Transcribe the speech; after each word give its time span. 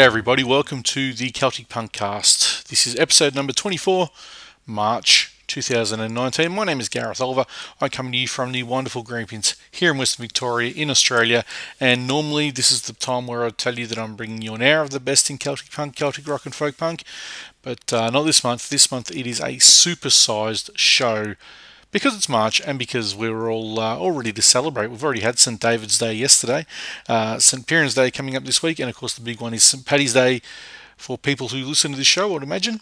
G'day, 0.00 0.06
everybody. 0.06 0.42
Welcome 0.42 0.82
to 0.84 1.12
the 1.12 1.30
Celtic 1.30 1.68
Punkcast. 1.68 2.68
This 2.68 2.86
is 2.86 2.96
episode 2.96 3.34
number 3.34 3.52
24, 3.52 4.08
March 4.64 5.36
2019. 5.46 6.50
My 6.52 6.64
name 6.64 6.80
is 6.80 6.88
Gareth 6.88 7.20
Oliver. 7.20 7.44
I 7.82 7.90
come 7.90 8.10
to 8.10 8.16
you 8.16 8.26
from 8.26 8.52
the 8.52 8.62
wonderful 8.62 9.02
Grampians 9.02 9.56
here 9.70 9.90
in 9.90 9.98
Western 9.98 10.22
Victoria 10.22 10.72
in 10.74 10.88
Australia. 10.88 11.44
And 11.78 12.08
normally, 12.08 12.50
this 12.50 12.72
is 12.72 12.80
the 12.80 12.94
time 12.94 13.26
where 13.26 13.44
I 13.44 13.50
tell 13.50 13.78
you 13.78 13.86
that 13.88 13.98
I'm 13.98 14.16
bringing 14.16 14.40
you 14.40 14.54
an 14.54 14.62
hour 14.62 14.80
of 14.80 14.88
the 14.88 15.00
best 15.00 15.28
in 15.28 15.36
Celtic 15.36 15.70
punk, 15.70 15.96
Celtic 15.96 16.26
rock, 16.26 16.46
and 16.46 16.54
folk 16.54 16.78
punk. 16.78 17.02
But 17.60 17.92
uh, 17.92 18.08
not 18.08 18.22
this 18.22 18.42
month. 18.42 18.70
This 18.70 18.90
month, 18.90 19.14
it 19.14 19.26
is 19.26 19.38
a 19.38 19.56
supersized 19.56 20.70
show 20.76 21.34
because 21.92 22.16
it's 22.16 22.28
March 22.28 22.60
and 22.60 22.78
because 22.78 23.14
we're 23.14 23.50
all 23.50 23.78
uh, 23.80 23.96
all 23.96 24.12
ready 24.12 24.32
to 24.32 24.42
celebrate. 24.42 24.88
We've 24.88 25.04
already 25.04 25.20
had 25.20 25.38
St 25.38 25.60
David's 25.60 25.98
Day 25.98 26.14
yesterday, 26.14 26.66
uh, 27.08 27.38
St 27.38 27.66
Piran's 27.66 27.94
Day 27.94 28.10
coming 28.10 28.36
up 28.36 28.44
this 28.44 28.62
week, 28.62 28.78
and 28.78 28.88
of 28.88 28.96
course 28.96 29.14
the 29.14 29.22
big 29.22 29.40
one 29.40 29.54
is 29.54 29.64
St 29.64 29.84
Paddy's 29.84 30.14
Day 30.14 30.42
for 30.96 31.16
people 31.16 31.48
who 31.48 31.64
listen 31.64 31.92
to 31.92 31.96
this 31.96 32.06
show. 32.06 32.36
I'd 32.36 32.42
imagine 32.42 32.80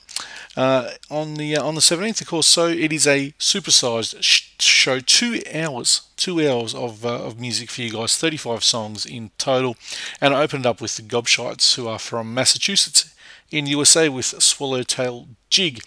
uh, 0.57 0.91
on 1.09 1.35
the 1.35 1.57
uh, 1.57 1.65
on 1.65 1.75
the 1.77 1.81
17th, 1.81 2.21
of 2.21 2.27
course. 2.27 2.47
So 2.47 2.67
it 2.67 2.93
is 2.93 3.07
a 3.07 3.33
supersized 3.39 4.23
sh- 4.23 4.51
show, 4.59 4.99
two 4.99 5.41
hours, 5.55 6.03
two 6.17 6.47
hours 6.47 6.75
of 6.75 7.07
uh, 7.07 7.25
of 7.25 7.41
music 7.41 7.71
for 7.71 7.83
you 7.83 7.93
guys, 7.93 8.17
35 8.17 8.65
songs 8.65 9.07
in 9.07 9.31
total, 9.39 9.77
and 10.21 10.35
I 10.35 10.43
opened 10.43 10.67
up 10.67 10.81
with 10.81 10.97
the 10.97 11.03
Gobshites, 11.03 11.77
who 11.77 11.87
are 11.87 11.99
from 11.99 12.35
Massachusetts 12.35 13.15
in 13.51 13.67
USA 13.67 14.09
with 14.09 14.27
Swallowtail 14.43 15.29
Jig. 15.51 15.83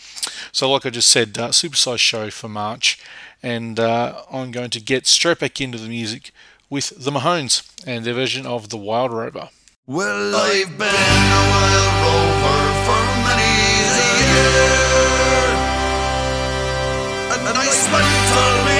So, 0.51 0.71
like 0.71 0.85
I 0.85 0.89
just 0.89 1.09
said, 1.09 1.37
uh, 1.37 1.49
supersized 1.49 1.99
show 1.99 2.29
for 2.29 2.49
March, 2.49 2.99
and 3.43 3.79
uh, 3.79 4.23
I'm 4.31 4.51
going 4.51 4.69
to 4.71 4.79
get 4.79 5.07
straight 5.07 5.39
back 5.39 5.61
into 5.61 5.77
the 5.77 5.89
music 5.89 6.31
with 6.69 6.93
the 6.97 7.11
Mahones 7.11 7.69
and 7.85 8.05
their 8.05 8.13
version 8.13 8.45
of 8.45 8.69
The 8.69 8.77
Wild 8.77 9.11
Rover. 9.11 9.49
Well, 9.87 10.35
I've 10.35 10.77
been 10.77 10.87
a 10.87 11.43
wild 11.51 11.93
rover 12.03 12.71
for 12.85 13.01
many 13.25 13.51
and, 18.63 18.70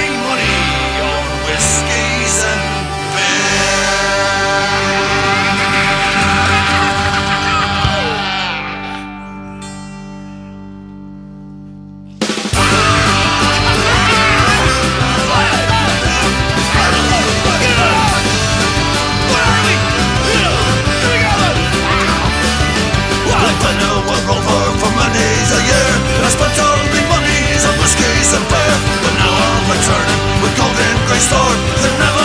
golden 31.29 31.61
grey 31.97 32.20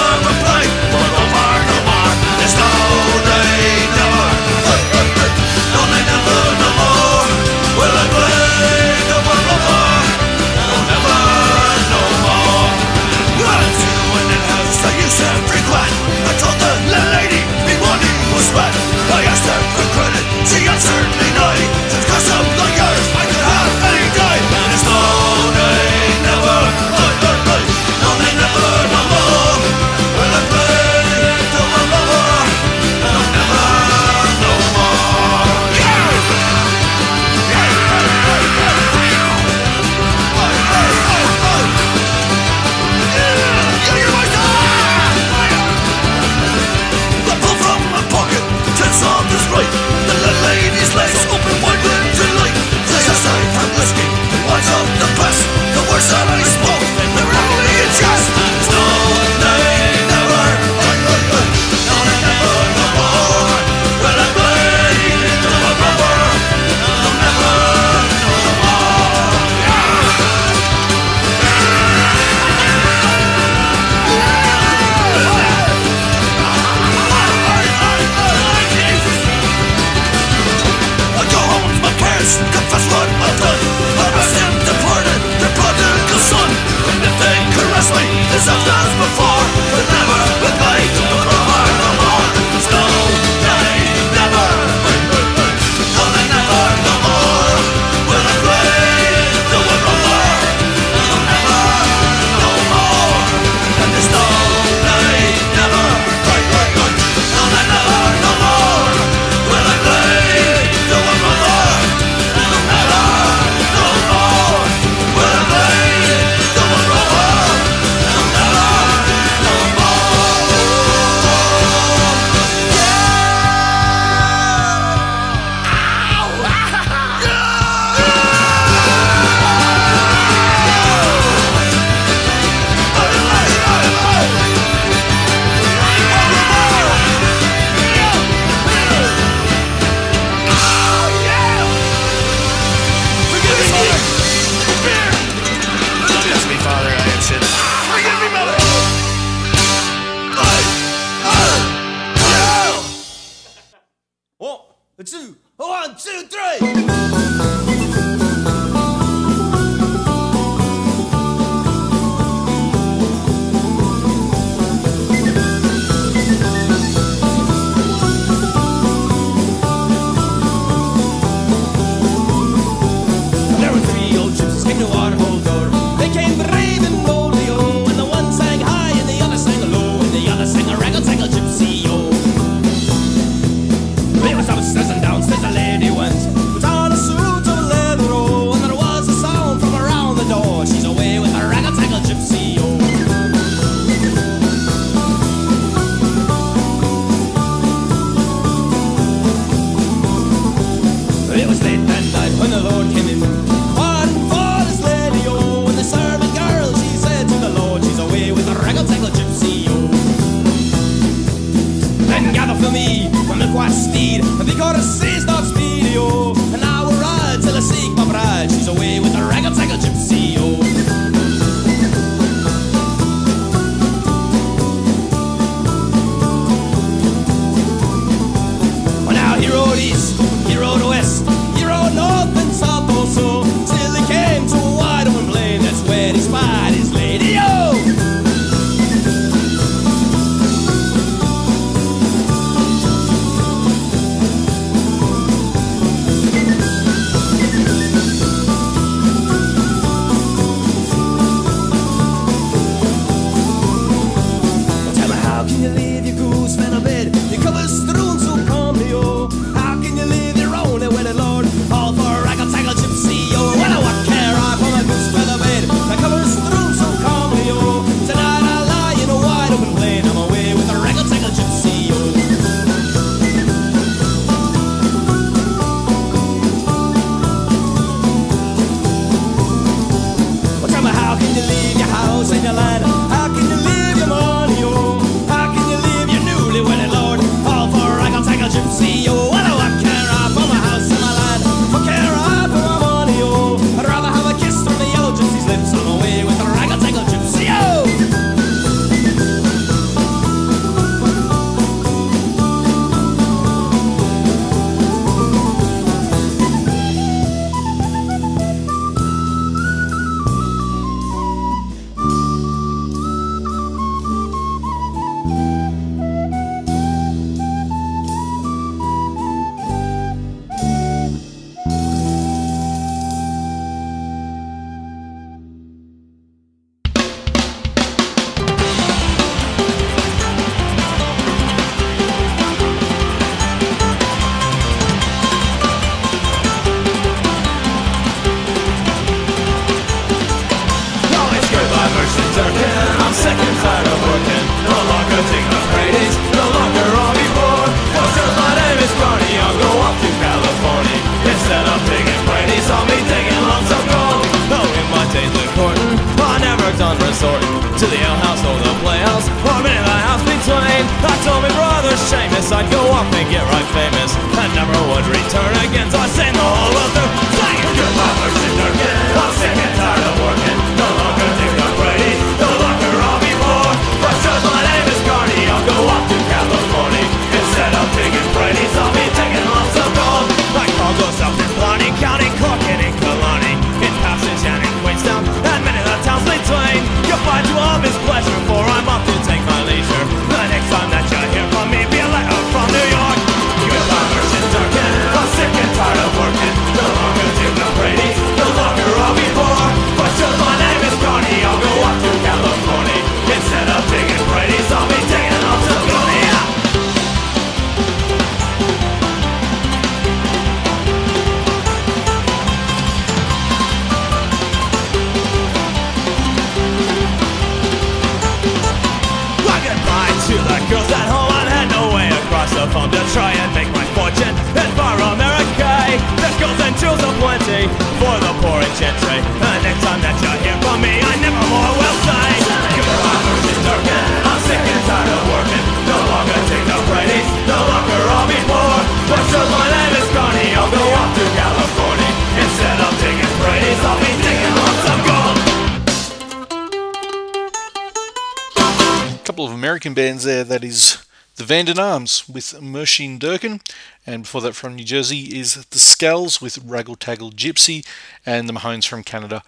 Abandoned 451.56 451.78
Arms 451.78 452.28
with 452.28 452.52
Mershin 452.60 453.18
Durkin, 453.18 453.62
and 454.06 454.24
before 454.24 454.42
that 454.42 454.54
from 454.54 454.74
New 454.74 454.84
Jersey 454.84 455.38
is 455.40 455.64
The 455.64 455.78
Skulls 455.78 456.38
with 456.38 456.62
Raggle 456.62 456.98
Taggle 456.98 457.32
Gypsy, 457.32 457.82
and 458.26 458.46
The 458.46 458.52
Mahones 458.52 458.86
from 458.86 459.02
Canada 459.02 459.42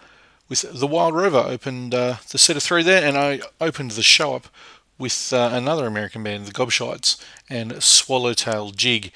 with 0.49 0.63
The 0.73 0.87
Wild 0.87 1.15
Rover 1.15 1.37
opened 1.37 1.95
uh, 1.95 2.17
the 2.31 2.39
set 2.39 2.57
of 2.57 2.63
three 2.63 2.83
there, 2.83 3.07
and 3.07 3.19
I 3.19 3.41
opened 3.61 3.91
the 3.91 4.03
show 4.03 4.35
up 4.35 4.49
with 4.97 5.35
uh, 5.35 5.51
another 5.53 5.87
American 5.87 6.23
band, 6.23 6.47
The 6.47 6.53
Gobshites, 6.53 7.23
and 7.51 7.83
Swallowtail 7.83 8.71
Jig. 8.71 9.13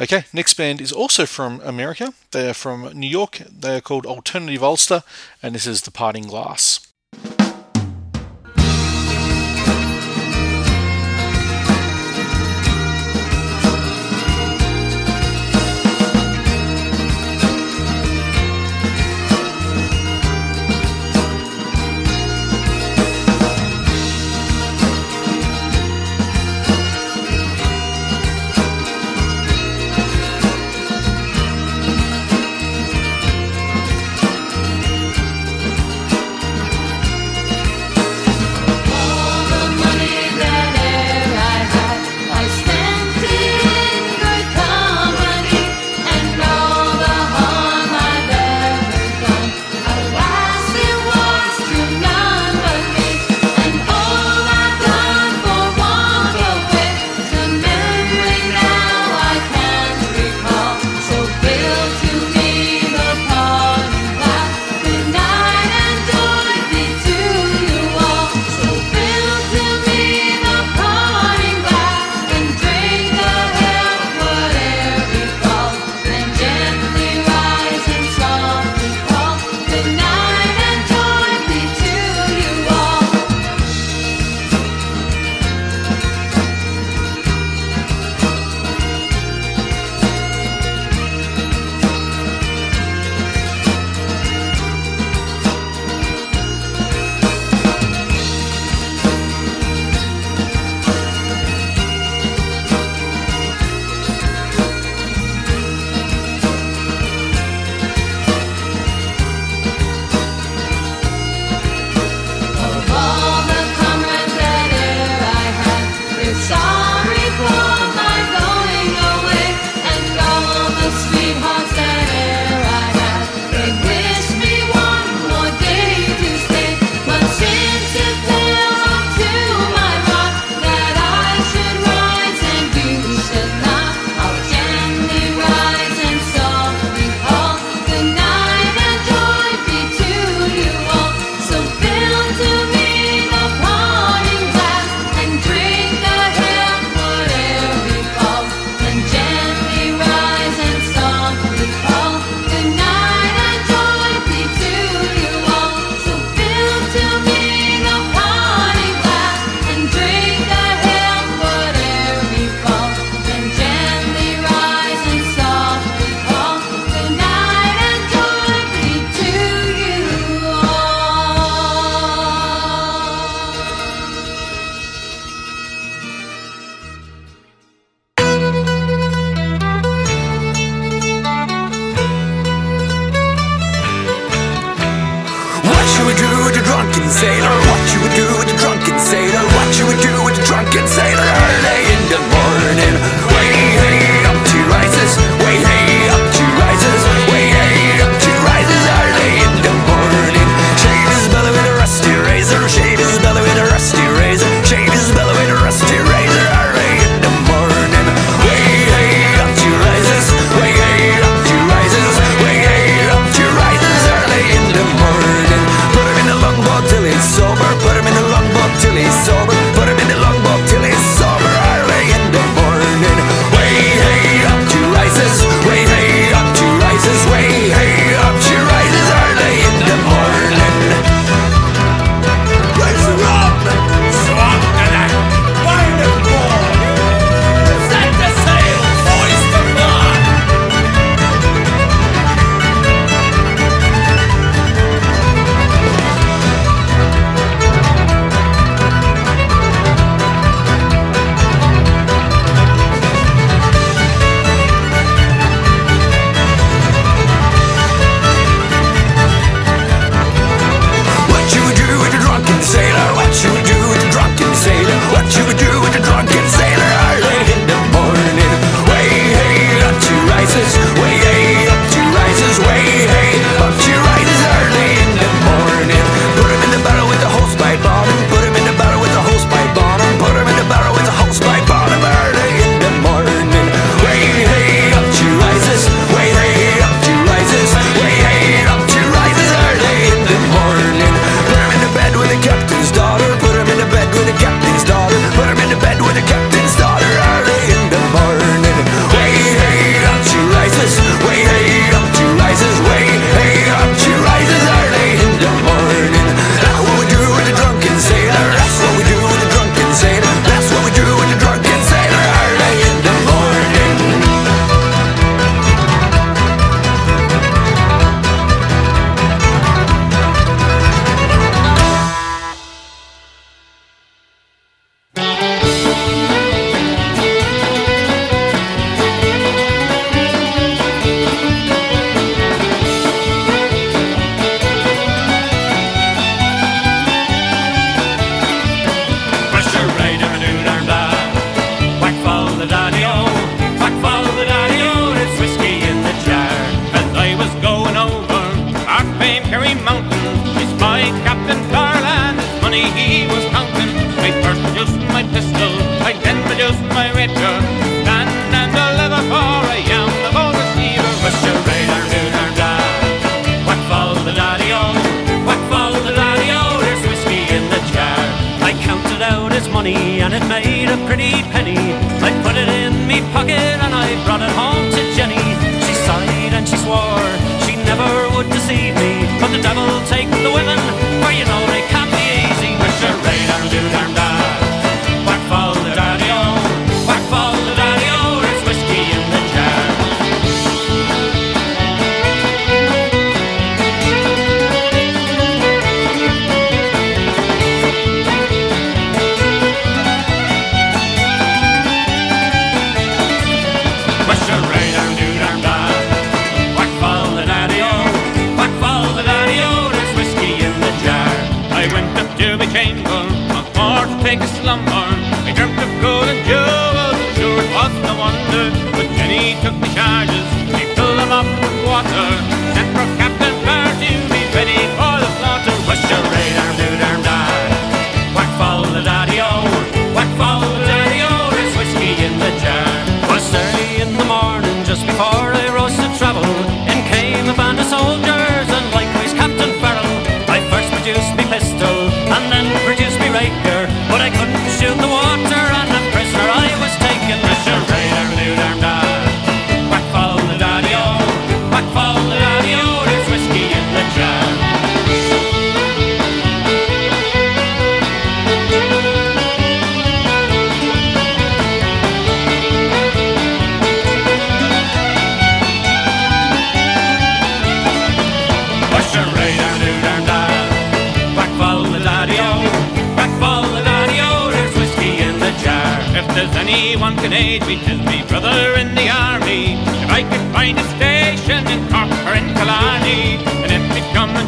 Okay, 0.00 0.22
next 0.32 0.54
band 0.54 0.80
is 0.80 0.92
also 0.92 1.26
from 1.26 1.60
America. 1.62 2.14
They 2.30 2.50
are 2.50 2.54
from 2.54 2.92
New 2.94 3.10
York. 3.10 3.42
They 3.50 3.78
are 3.78 3.80
called 3.80 4.06
Alternative 4.06 4.62
Ulster, 4.62 5.02
and 5.42 5.56
this 5.56 5.66
is 5.66 5.82
The 5.82 5.90
Parting 5.90 6.28
Glass. 6.28 6.87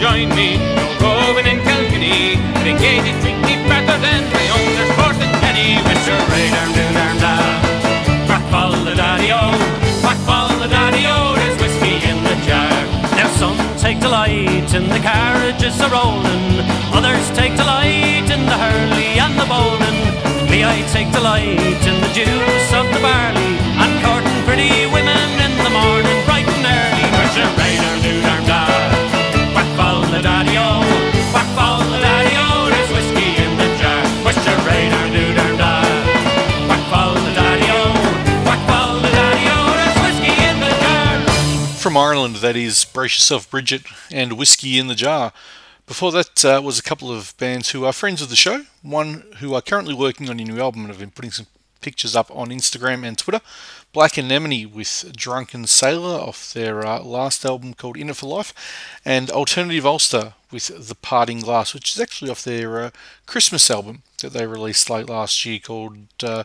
join 0.01 0.31
me. 0.31 0.57
no 0.99 1.37
and 1.37 1.47
in 1.47 1.61
they 2.65 2.75
gave 2.81 3.05
it 3.05 3.17
to 3.21 3.31
me 3.45 3.55
better 3.69 3.97
than 4.01 4.23
my 4.33 4.47
own. 4.57 4.71
There's 4.77 4.97
more 4.97 5.13
than 5.21 5.31
any. 5.45 5.77
Mr. 5.89 6.17
Radar, 6.33 6.69
do 6.73 6.85
darn 6.97 7.17
da. 7.21 7.37
Crack 8.27 8.45
ball 8.51 8.73
the 8.89 8.95
daddy 8.97 9.31
o, 9.31 9.45
crack 10.01 10.21
ball 10.25 10.49
the 10.59 10.69
daddy 10.69 11.05
o. 11.05 11.37
There's 11.37 11.57
whiskey 11.61 12.01
in 12.11 12.19
the 12.25 12.37
jar. 12.49 12.81
Now 13.19 13.29
some 13.37 13.59
take 13.77 14.01
delight 14.01 14.73
in 14.73 14.89
the 14.89 15.01
carriages 15.01 15.79
a 15.81 15.89
rolling, 15.91 16.65
others 16.97 17.27
take 17.37 17.55
delight 17.57 18.29
in 18.37 18.43
the 18.49 18.57
hurley 18.65 19.21
and 19.21 19.35
the 19.37 19.47
bowling. 19.53 20.01
Me, 20.51 20.65
I 20.65 20.81
take 20.97 21.13
delight 21.13 21.83
in 21.91 21.97
the 22.01 22.11
juice 22.17 22.73
of 22.73 22.87
the 22.95 23.01
barley. 23.05 23.50
From 41.91 41.97
Ireland, 41.97 42.37
that 42.37 42.55
is 42.55 42.85
Brace 42.85 43.17
Yourself, 43.17 43.51
Bridget, 43.51 43.83
and 44.13 44.39
Whiskey 44.39 44.79
in 44.79 44.87
the 44.87 44.95
Jar. 44.95 45.33
Before 45.89 46.13
that 46.13 46.45
uh, 46.45 46.61
was 46.63 46.79
a 46.79 46.85
couple 46.85 47.11
of 47.11 47.37
bands 47.37 47.71
who 47.71 47.85
are 47.85 47.93
friends 47.93 48.23
of 48.23 48.29
the 48.29 48.37
show. 48.37 48.67
One 48.81 49.25
who 49.39 49.55
are 49.55 49.61
currently 49.61 49.93
working 49.93 50.31
on 50.31 50.39
a 50.39 50.45
new 50.45 50.61
album 50.61 50.83
and 50.83 50.91
have 50.91 51.01
been 51.01 51.11
putting 51.11 51.33
some 51.33 51.49
pictures 51.81 52.15
up 52.15 52.31
on 52.31 52.51
Instagram 52.51 53.05
and 53.05 53.19
Twitter. 53.19 53.41
Black 53.93 54.17
Anemone 54.17 54.67
with 54.67 55.13
Drunken 55.17 55.67
Sailor 55.67 56.21
off 56.21 56.53
their 56.53 56.87
uh, 56.87 57.03
last 57.03 57.45
album 57.45 57.75
called 57.75 57.97
In 57.97 58.09
It 58.09 58.15
for 58.15 58.29
Life, 58.29 58.55
and 59.05 59.29
Alternative 59.29 59.85
Ulster 59.85 60.35
with 60.53 60.87
The 60.89 60.95
Parting 60.95 61.41
Glass, 61.41 61.75
which 61.75 61.97
is 61.97 62.01
actually 62.01 62.31
off 62.31 62.45
their 62.45 62.81
uh, 62.81 62.91
Christmas 63.27 63.69
album 63.69 64.05
that 64.23 64.33
they 64.33 64.47
released 64.47 64.91
late 64.91 65.09
last 65.09 65.45
year 65.45 65.59
called 65.59 65.97
uh, 66.23 66.45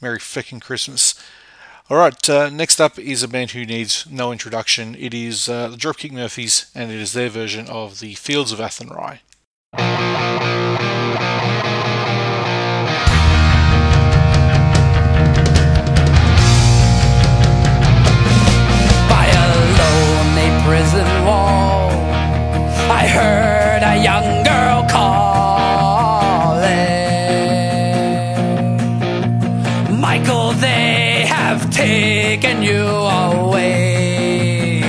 Merry 0.00 0.20
Feckin' 0.20 0.62
Christmas. 0.62 1.20
All 1.88 1.96
right, 1.96 2.28
uh, 2.28 2.50
next 2.50 2.80
up 2.80 2.98
is 2.98 3.22
a 3.22 3.28
band 3.28 3.52
who 3.52 3.64
needs 3.64 4.08
no 4.10 4.32
introduction. 4.32 4.96
It 4.96 5.14
is 5.14 5.48
uh, 5.48 5.68
the 5.68 5.76
Dropkick 5.76 6.10
Murphys, 6.10 6.68
and 6.74 6.90
it 6.90 6.98
is 6.98 7.12
their 7.12 7.28
version 7.28 7.68
of 7.68 8.00
the 8.00 8.14
Fields 8.14 8.50
of 8.50 8.58
Athenry. 8.58 9.20
by 9.76 9.84
a 19.30 19.46
lonely 19.78 20.50
prison 20.66 21.06
wall. 21.24 21.90
I 22.90 23.06
heard 23.06 23.84
a 23.84 24.02
young 24.02 24.45
taken 32.40 32.62
you 32.62 32.84
away. 32.84 34.82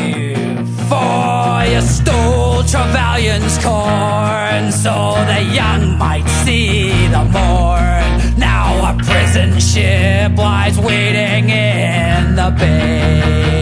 For 0.90 1.64
you 1.72 1.82
stole 1.82 2.64
Trevelyan's 2.64 3.58
corn, 3.64 4.72
so 4.72 5.16
the 5.32 5.42
young 5.54 5.98
might 5.98 6.28
see 6.44 7.08
the 7.08 7.24
morn. 7.24 8.04
Now 8.38 8.92
a 8.92 8.98
prison 8.98 9.60
ship 9.60 10.38
lies 10.38 10.78
waiting 10.78 11.50
in 11.50 12.36
the 12.36 12.54
bay. 12.60 13.57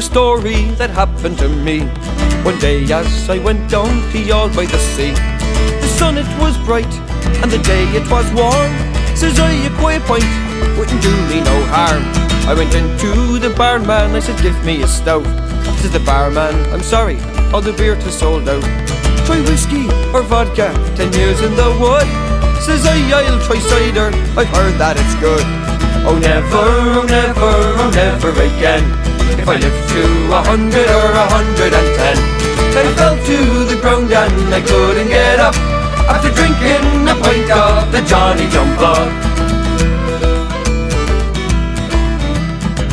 A 0.00 0.02
story 0.02 0.62
that 0.80 0.88
happened 0.88 1.36
to 1.36 1.46
me. 1.46 1.80
One 2.42 2.58
day 2.58 2.84
as 2.90 3.28
I 3.28 3.38
went 3.38 3.68
down 3.68 3.92
to 4.12 4.18
Youghal 4.28 4.48
by 4.56 4.64
the 4.64 4.80
sea, 4.94 5.12
the 5.82 5.90
sun 5.98 6.16
it 6.16 6.30
was 6.40 6.56
bright 6.64 6.94
and 7.42 7.50
the 7.52 7.60
day 7.72 7.84
it 7.98 8.06
was 8.08 8.24
warm. 8.32 8.72
Says 9.14 9.38
I 9.38 9.52
a 9.68 9.70
quiet 9.76 10.02
pint 10.08 10.24
wouldn't 10.78 11.02
do 11.02 11.12
me 11.28 11.44
no 11.44 11.56
harm. 11.74 12.02
I 12.48 12.54
went 12.56 12.72
into 12.74 13.38
the 13.44 13.52
barman, 13.60 14.16
I 14.16 14.20
said 14.20 14.40
give 14.40 14.56
me 14.64 14.80
a 14.82 14.88
stout. 14.88 15.28
Says 15.80 15.92
the 15.92 16.00
barman, 16.00 16.54
I'm 16.72 16.82
sorry, 16.94 17.18
all 17.52 17.60
the 17.60 17.74
beer 17.74 17.96
to 17.96 18.10
sold 18.10 18.48
out. 18.48 18.64
Try 19.26 19.38
whiskey 19.48 19.84
or 20.14 20.22
vodka, 20.22 20.72
ten 20.96 21.12
years 21.12 21.42
in 21.42 21.52
the 21.60 21.68
wood. 21.76 22.08
Says 22.64 22.86
I, 22.86 22.96
I'll 23.20 23.40
try 23.44 23.58
cider, 23.58 24.08
I've 24.40 24.48
heard 24.56 24.76
that 24.80 24.96
it's 24.96 25.16
good. 25.20 25.44
Oh 26.08 26.16
never, 26.16 26.66
oh 26.96 27.04
never, 27.04 27.52
oh 27.82 27.90
never 27.92 28.30
again. 28.48 28.99
I 29.50 29.56
lived 29.56 29.88
to 29.90 30.02
a 30.30 30.42
hundred 30.46 30.88
or 30.88 31.10
a 31.10 31.26
hundred 31.26 31.74
and 31.74 31.88
ten. 31.98 32.16
I 32.70 32.86
fell 32.94 33.16
to 33.18 33.64
the 33.66 33.80
ground 33.80 34.12
and 34.12 34.54
I 34.54 34.60
couldn't 34.60 35.08
get 35.08 35.40
up 35.40 35.56
after 36.06 36.30
drinking 36.30 37.08
a 37.08 37.16
pint 37.18 37.50
of 37.50 37.90
the 37.90 38.00
Johnny 38.06 38.46
Jump 38.48 38.78
Up. 38.78 39.10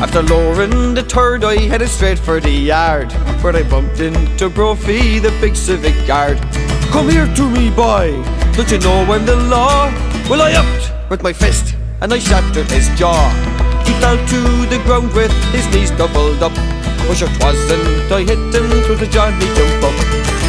After 0.02 0.24
lowering 0.24 0.96
the 0.96 1.04
third, 1.04 1.44
I 1.44 1.58
headed 1.58 1.90
straight 1.90 2.18
for 2.18 2.40
the 2.40 2.50
yard, 2.50 3.12
where 3.44 3.56
I 3.56 3.62
bumped 3.62 4.00
into 4.00 4.50
Brophy, 4.50 5.20
the 5.20 5.30
big 5.40 5.56
civic 5.56 5.96
guard. 6.08 6.40
Come 6.90 7.08
here 7.08 7.32
to 7.36 7.50
me, 7.52 7.70
boy. 7.70 8.18
Don't 8.54 8.72
you 8.72 8.80
know 8.80 9.06
I'm 9.14 9.28
the 9.28 9.36
law? 9.36 9.92
Well, 10.28 10.42
I 10.42 10.54
upped 10.54 11.12
with 11.12 11.22
my 11.22 11.34
fist 11.34 11.76
and 12.02 12.12
I 12.12 12.18
shattered 12.18 12.72
his 12.72 12.90
jaw. 12.98 13.47
Fell 14.02 14.18
to 14.18 14.42
the 14.70 14.80
ground 14.86 15.14
with 15.14 15.32
his 15.52 15.66
knees 15.74 15.92
doubled 15.92 16.42
up. 16.44 16.54
Oh, 17.10 17.14
sure 17.16 17.28
'twasn't 17.40 18.12
I 18.12 18.22
hit 18.24 18.40
him 18.56 18.70
through 18.86 19.00
the 19.04 19.08
Johnny 19.08 19.48
jump 19.58 19.84
up. 19.84 19.98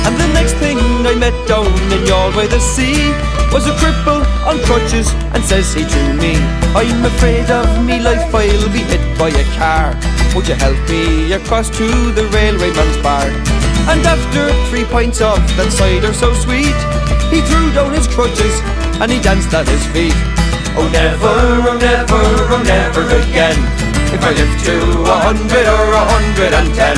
And 0.07 0.15
the 0.17 0.29
next 0.33 0.55
thing 0.63 0.79
I 1.07 1.15
met 1.15 1.37
down 1.47 1.67
in 1.67 2.03
Youghal 2.09 2.35
by 2.35 2.47
the 2.47 2.61
sea 2.61 3.13
was 3.53 3.67
a 3.67 3.75
cripple 3.81 4.23
on 4.47 4.59
crutches 4.69 5.09
and 5.35 5.43
says 5.45 5.73
he 5.75 5.85
to 5.85 6.03
me, 6.15 6.37
I'm 6.75 7.05
afraid 7.05 7.51
of 7.51 7.69
me 7.85 8.01
life, 8.01 8.35
I'll 8.35 8.73
be 8.73 8.85
hit 8.91 9.05
by 9.19 9.29
a 9.29 9.45
car. 9.57 9.97
Would 10.35 10.49
you 10.49 10.55
help 10.55 10.79
me 10.89 11.33
across 11.33 11.71
to 11.79 11.87
the 12.13 12.25
railwayman's 12.35 12.99
bar? 13.03 13.27
And 13.91 14.05
after 14.05 14.53
three 14.69 14.85
pints 14.85 15.21
of 15.21 15.41
that 15.57 15.73
cider 15.73 16.13
so 16.13 16.35
sweet, 16.35 16.79
he 17.33 17.41
threw 17.49 17.73
down 17.73 17.95
his 17.95 18.07
crutches 18.09 18.55
and 19.01 19.11
he 19.11 19.21
danced 19.21 19.55
at 19.55 19.67
his 19.67 19.85
feet. 19.95 20.28
Oh 20.81 20.88
never, 20.93 21.27
oh 21.27 21.77
never, 21.77 22.23
oh 22.55 22.62
never 22.62 23.03
again, 23.03 23.59
if 24.14 24.23
I 24.23 24.31
live 24.31 24.55
to 24.62 24.77
a 25.11 25.17
hundred 25.27 25.67
or 25.67 25.91
a 25.91 26.03
hundred 26.07 26.55
and 26.55 26.71
ten. 26.73 26.97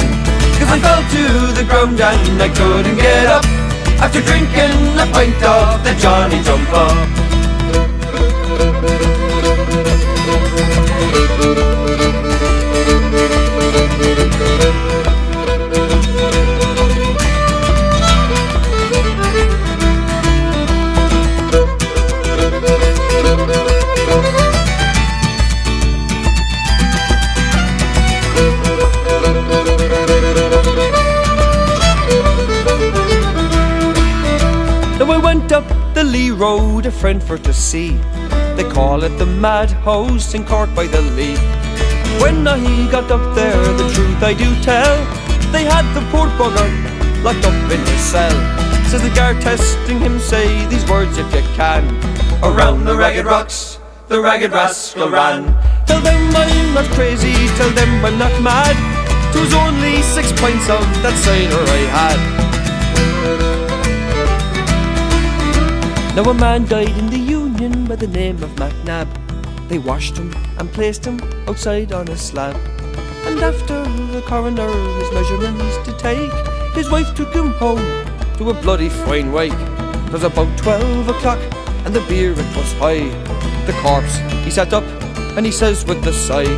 Cause 0.60 0.68
I 0.68 0.78
fell 0.84 1.00
to 1.00 1.24
the 1.56 1.64
ground 1.64 1.98
and 1.98 2.42
I 2.42 2.48
couldn't 2.50 2.96
get 2.96 3.26
up 3.26 3.44
after 4.04 4.20
drinking 4.20 5.00
a 5.00 5.06
pint 5.16 5.42
of 5.42 5.82
the 5.82 5.94
Johnny 5.98 6.42
Jump 6.42 6.68
Up. 6.74 7.09
Road, 36.40 36.86
a 36.86 36.90
friend 36.90 37.22
for 37.22 37.36
to 37.36 37.52
see. 37.52 37.90
They 38.56 38.64
call 38.64 39.02
it 39.02 39.10
the 39.18 39.26
Madhouse 39.26 40.32
in 40.32 40.46
Cork 40.46 40.74
by 40.74 40.86
the 40.86 41.02
Lee. 41.02 41.36
When 42.18 42.48
I 42.48 42.90
got 42.90 43.10
up 43.10 43.34
there, 43.34 43.62
the 43.74 43.86
truth 43.92 44.22
I 44.22 44.32
do 44.32 44.48
tell, 44.62 44.96
they 45.52 45.64
had 45.64 45.84
the 45.92 46.00
poor 46.08 46.28
bugger 46.40 46.70
locked 47.22 47.44
up 47.44 47.70
in 47.70 47.80
his 47.80 48.00
cell. 48.00 48.32
Says 48.88 49.02
the 49.02 49.14
guard 49.14 49.42
testing 49.42 50.00
him, 50.00 50.18
say 50.18 50.66
these 50.68 50.88
words 50.88 51.18
if 51.18 51.30
you 51.34 51.42
can. 51.60 51.84
Around 52.42 52.86
the 52.86 52.96
ragged 52.96 53.26
rocks, 53.26 53.78
the 54.08 54.18
ragged 54.18 54.52
rascal 54.52 55.10
ran. 55.10 55.44
Tell 55.84 56.00
them 56.00 56.34
I'm 56.34 56.72
not 56.72 56.90
crazy, 56.92 57.34
tell 57.58 57.70
them 57.72 58.02
I'm 58.02 58.16
not 58.16 58.32
mad. 58.40 58.76
Twas 59.34 59.52
only 59.52 60.00
six 60.00 60.32
pints 60.40 60.70
of 60.70 60.80
that 61.02 61.12
cider 61.20 61.60
I 61.70 61.84
had. 61.92 62.39
Now 66.16 66.28
a 66.28 66.34
man 66.34 66.66
died 66.66 66.98
in 66.98 67.06
the 67.06 67.16
Union 67.16 67.84
by 67.84 67.94
the 67.94 68.08
name 68.08 68.42
of 68.42 68.50
MacNab. 68.56 69.06
They 69.68 69.78
washed 69.78 70.18
him 70.18 70.34
and 70.58 70.70
placed 70.72 71.04
him 71.04 71.20
outside 71.46 71.92
on 71.92 72.08
a 72.08 72.16
slab. 72.16 72.56
And 73.26 73.38
after 73.38 73.84
the 74.10 74.20
coroner 74.26 74.72
his 74.98 75.12
measurements 75.12 75.78
to 75.86 75.96
take, 75.98 76.32
his 76.74 76.90
wife 76.90 77.14
took 77.14 77.32
him 77.32 77.52
home 77.52 77.86
to 78.38 78.50
a 78.50 78.54
bloody 78.54 78.88
fine 78.88 79.30
wake. 79.30 79.52
It 79.52 80.12
was 80.12 80.24
about 80.24 80.50
twelve 80.58 81.08
o'clock 81.08 81.38
and 81.84 81.94
the 81.94 82.04
beer 82.08 82.32
it 82.32 82.56
was 82.56 82.72
high. 82.82 83.08
The 83.66 83.72
corpse 83.80 84.16
he 84.44 84.50
sat 84.50 84.72
up 84.72 84.84
and 85.36 85.46
he 85.46 85.52
says 85.52 85.84
with 85.84 86.04
a 86.08 86.12
sigh, 86.12 86.50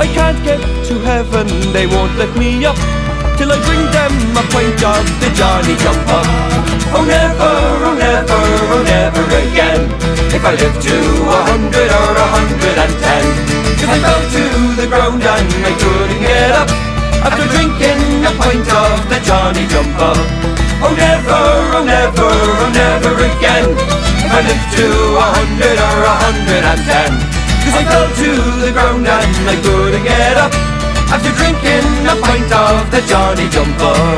I 0.00 0.06
can't 0.12 0.42
get 0.42 0.58
to 0.88 0.98
heaven, 1.06 1.46
they 1.72 1.86
won't 1.86 2.16
let 2.18 2.36
me 2.36 2.64
up 2.64 2.76
till 3.38 3.52
I 3.52 3.62
bring 3.62 3.84
them 3.94 4.12
a 4.36 4.42
pint 4.50 4.82
of 4.82 5.06
the 5.22 5.30
Johnny 5.36 5.76
Jump 5.76 6.08
Up. 6.08 6.57
Oh 6.94 7.04
never, 7.04 7.54
oh 7.84 7.94
never, 7.94 8.40
oh 8.72 8.82
never 8.84 9.24
again, 9.44 9.84
if 10.32 10.42
I 10.44 10.56
live 10.56 10.76
to 10.76 10.96
a 11.28 11.38
hundred 11.52 11.90
or 11.92 12.12
a 12.16 12.26
hundred 12.32 12.76
and 12.80 12.94
ten. 13.02 13.24
Cause 13.78 13.90
I 13.92 13.98
fell 14.00 14.22
to 14.34 14.44
the 14.80 14.86
ground 14.88 15.22
and 15.22 15.48
I 15.64 15.72
couldn't 15.76 16.20
get 16.20 16.52
up 16.56 16.70
after 17.28 17.44
drinking 17.52 18.24
a 18.24 18.32
pint 18.40 18.68
of 18.68 19.04
the 19.12 19.20
Johnny 19.24 19.64
Jump 19.68 19.96
Up. 20.00 20.16
Oh 20.80 20.94
never, 20.96 21.42
oh 21.76 21.84
never, 21.84 22.24
oh 22.24 22.70
never 22.72 23.12
again, 23.20 23.68
if 24.24 24.32
I 24.32 24.40
live 24.48 24.64
to 24.78 24.86
a 25.18 25.26
hundred 25.36 25.76
or 25.76 25.98
a 26.08 26.14
hundred 26.24 26.62
and 26.62 26.82
ten. 26.88 27.10
Cause 27.68 27.76
I 27.76 27.84
fell 27.84 28.08
to 28.08 28.30
the 28.64 28.72
ground 28.72 29.04
and 29.04 29.44
I 29.44 29.56
couldn't 29.60 30.04
get 30.04 30.36
up 30.40 30.52
after 31.12 31.32
drinking 31.36 32.08
a 32.08 32.16
pint 32.16 32.52
of 32.52 32.88
the 32.90 33.00
Johnny 33.04 33.48
Jumper. 33.52 34.08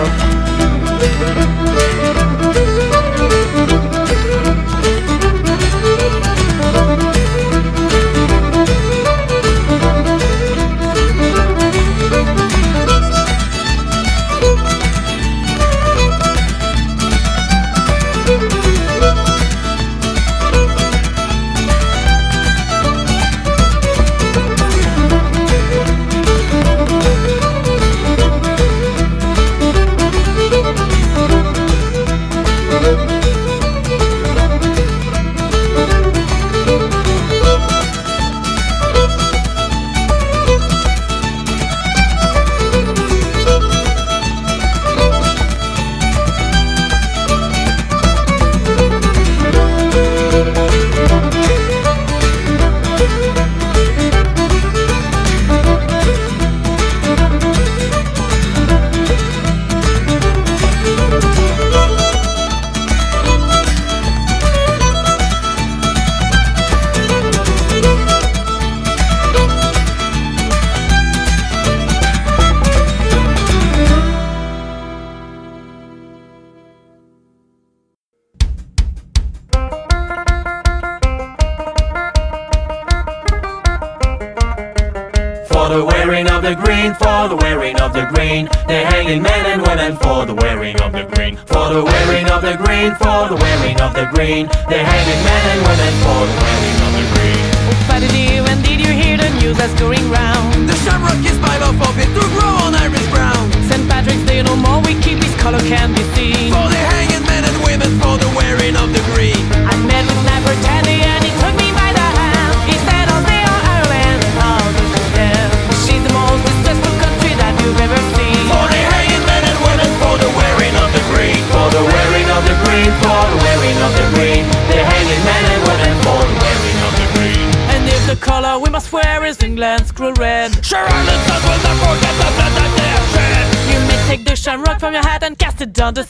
planted 135.60 135.80
on 135.82 135.94
the 135.94 136.04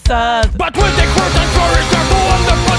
But 0.56 0.76
when 0.76 0.96
they 0.96 1.06
hurt 1.06 1.34
and 1.34 1.50
flourish 1.50 1.88
they're 1.90 2.08
the 2.08 2.20
one 2.30 2.42
that 2.46 2.69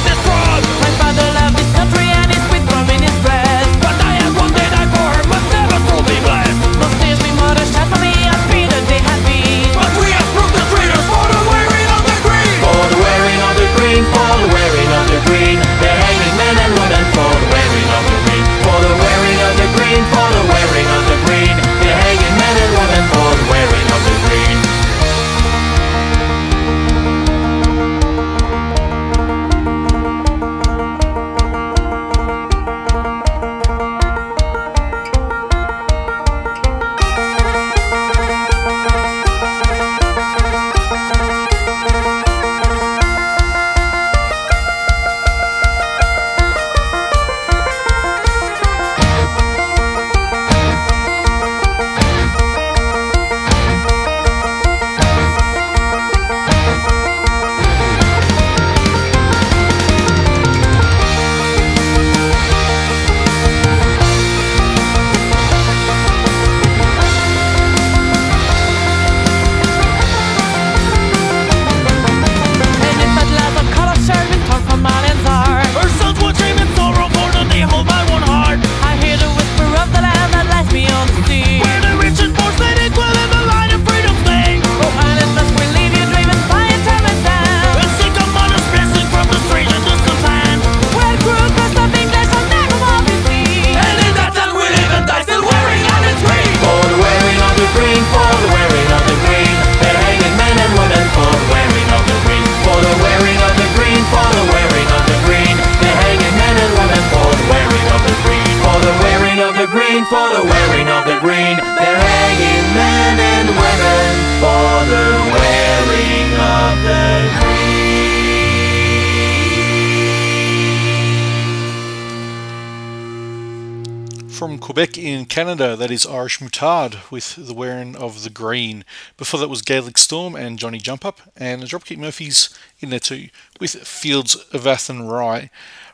Canada, 125.41 125.75
that 125.75 125.89
is 125.89 126.05
Irish 126.05 126.37
Moutarde 126.37 127.09
with 127.09 127.35
The 127.35 127.55
Wearing 127.55 127.95
of 127.95 128.21
the 128.21 128.29
Green. 128.29 128.85
Before 129.17 129.39
that 129.39 129.47
was 129.49 129.63
Gaelic 129.63 129.97
Storm 129.97 130.35
and 130.35 130.59
Johnny 130.59 130.77
Jump 130.77 131.03
Up, 131.03 131.19
and 131.35 131.63
Dropkick 131.63 131.97
Murphys 131.97 132.55
in 132.79 132.91
there 132.91 132.99
too 132.99 133.29
with 133.59 133.71
Fields 133.71 134.35
of 134.35 134.67
Athenry. 134.67 135.49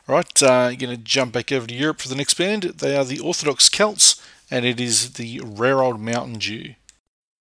Right, 0.06 0.42
uh, 0.42 0.74
going 0.74 0.94
to 0.94 0.98
jump 0.98 1.32
back 1.32 1.50
over 1.50 1.66
to 1.66 1.74
Europe 1.74 2.00
for 2.00 2.10
the 2.10 2.14
next 2.14 2.34
band. 2.34 2.64
They 2.64 2.94
are 2.94 3.06
the 3.06 3.20
Orthodox 3.20 3.70
Celts, 3.70 4.22
and 4.50 4.66
it 4.66 4.78
is 4.78 5.14
the 5.14 5.40
Rare 5.42 5.80
Old 5.80 5.98
Mountain 5.98 6.40
Dew. 6.40 6.74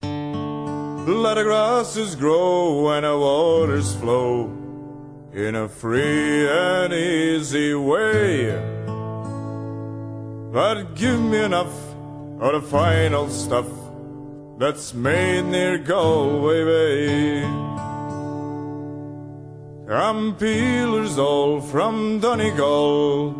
Let 0.01 1.33
the 1.33 1.43
grasses 1.43 2.15
grow 2.15 2.89
and 2.91 3.03
the 3.05 3.17
waters 3.17 3.97
flow 3.97 4.45
in 5.33 5.55
a 5.55 5.67
free 5.67 6.47
and 6.47 6.93
easy 6.93 7.73
way. 7.73 8.51
But 10.53 10.95
give 10.95 11.19
me 11.19 11.43
enough 11.43 11.86
of 12.39 12.53
the 12.53 12.61
final 12.61 13.27
stuff 13.29 13.65
that's 14.59 14.93
made 14.93 15.45
near 15.45 15.79
Galway 15.79 16.63
Bay. 16.65 17.43
I'm 19.89 20.35
peelers 20.35 21.17
all 21.17 21.61
from 21.61 22.19
Donegal, 22.19 23.33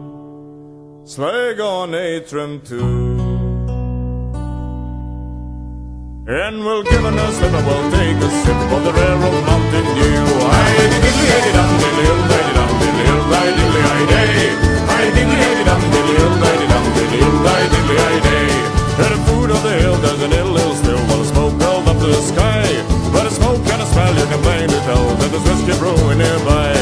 Sligo 1.05 1.65
on 1.65 1.91
Leitrim 1.91 2.62
too. 2.62 3.17
And 6.29 6.65
we'll 6.65 6.83
give 6.83 7.05
an 7.05 7.19
a 7.19 7.31
sip, 7.33 7.53
and 7.53 7.67
we'll 7.67 7.91
take 7.91 8.17
a 8.17 8.29
sip 8.43 8.55
of 8.55 8.83
the 8.83 8.93
railroad 8.93 9.45
mountain 9.45 9.86
dew. 9.95 10.25
I 10.43 10.73
diddly 11.01 11.25
hate 11.31 11.47
it, 11.49 11.55
I'm 11.55 11.71
diddly 11.79 12.05
ill, 12.07 12.21
diddly 12.27 12.53
dum, 12.57 12.69
diddly 12.81 13.05
ill, 13.07 13.23
diddly 13.57 13.81
I 13.86 14.05
day. 14.12 14.51
I 14.88 15.05
diddly 15.15 15.38
hate 15.38 15.62
it, 15.62 15.67
I'm 15.67 15.83
diddly 15.91 16.15
ill, 16.19 16.36
diddly 16.41 16.67
dum, 16.67 16.86
diddly 16.97 17.19
ill, 17.21 17.38
diddly 17.45 17.95
I 17.97 18.19
day. 18.19 18.76
And 18.99 19.13
the 19.13 19.21
food 19.29 19.49
of 19.51 19.62
the 19.62 19.73
hill 19.81 19.99
does 20.01 20.21
an 20.23 20.33
ill, 20.33 20.57
ill 20.57 20.75
still 20.75 20.97
While 21.07 21.19
the 21.19 21.25
smoke 21.25 21.60
curled 21.62 21.88
up 21.88 21.97
to 21.97 22.07
the 22.07 22.21
sky. 22.21 22.65
But 23.13 23.23
the 23.23 23.31
smoke 23.31 23.62
and 23.73 23.81
the 23.81 23.86
smell 23.86 24.13
you 24.15 24.25
can 24.25 24.41
plainly 24.41 24.79
tell 24.89 25.05
That 25.17 25.29
there's 25.31 25.43
whiskey 25.43 25.77
brewing 25.79 26.17
nearby. 26.17 26.76